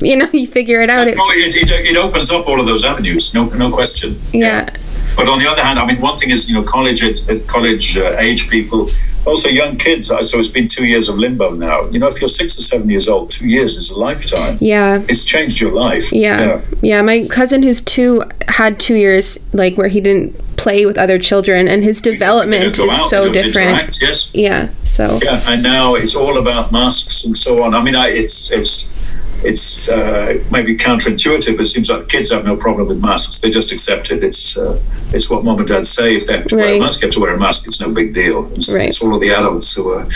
[0.00, 1.08] you know, you figure it out.
[1.08, 4.16] It, it, it, opens up all of those avenues, no, no question.
[4.32, 4.46] Yeah.
[4.46, 4.76] yeah.
[5.16, 7.02] But on the other hand, I mean, one thing is, you know, college,
[7.46, 8.88] college uh, age people,
[9.26, 10.08] also young kids.
[10.08, 11.86] So it's been two years of limbo now.
[11.86, 14.56] You know, if you're six or seven years old, two years is a lifetime.
[14.60, 15.02] Yeah.
[15.08, 16.12] It's changed your life.
[16.12, 16.40] Yeah.
[16.40, 16.60] Yeah.
[16.82, 21.18] yeah my cousin who's two had two years, like, where he didn't play with other
[21.18, 26.36] children and his development is so different yes yeah so yeah and now it's all
[26.36, 31.62] about masks and so on i mean I, it's it's it's uh, maybe counterintuitive, but
[31.62, 33.40] it seems like kids have no problem with masks.
[33.40, 34.22] They just accept it.
[34.22, 34.80] It's uh,
[35.12, 36.14] it's what mom and dad say.
[36.16, 37.66] If they have to wear a mask, you have to wear a mask.
[37.66, 38.50] It's no big deal.
[38.54, 38.88] It's, Right.
[38.88, 40.06] it's all of the adults who are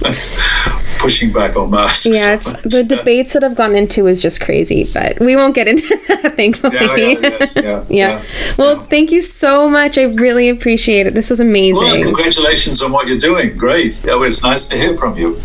[0.98, 2.06] pushing back on masks.
[2.06, 5.68] Yeah, it's the debates that I've gotten into is just crazy, but we won't get
[5.68, 6.76] into that, thankfully.
[6.76, 8.22] Yeah, yeah, yes, yeah, Yeah.
[8.58, 9.98] Well, thank you so much.
[9.98, 11.14] I really appreciate it.
[11.14, 11.84] This was amazing.
[11.84, 13.56] Well, congratulations on what you're doing.
[13.56, 14.04] Great.
[14.04, 15.40] Yeah, it's nice to hear from you.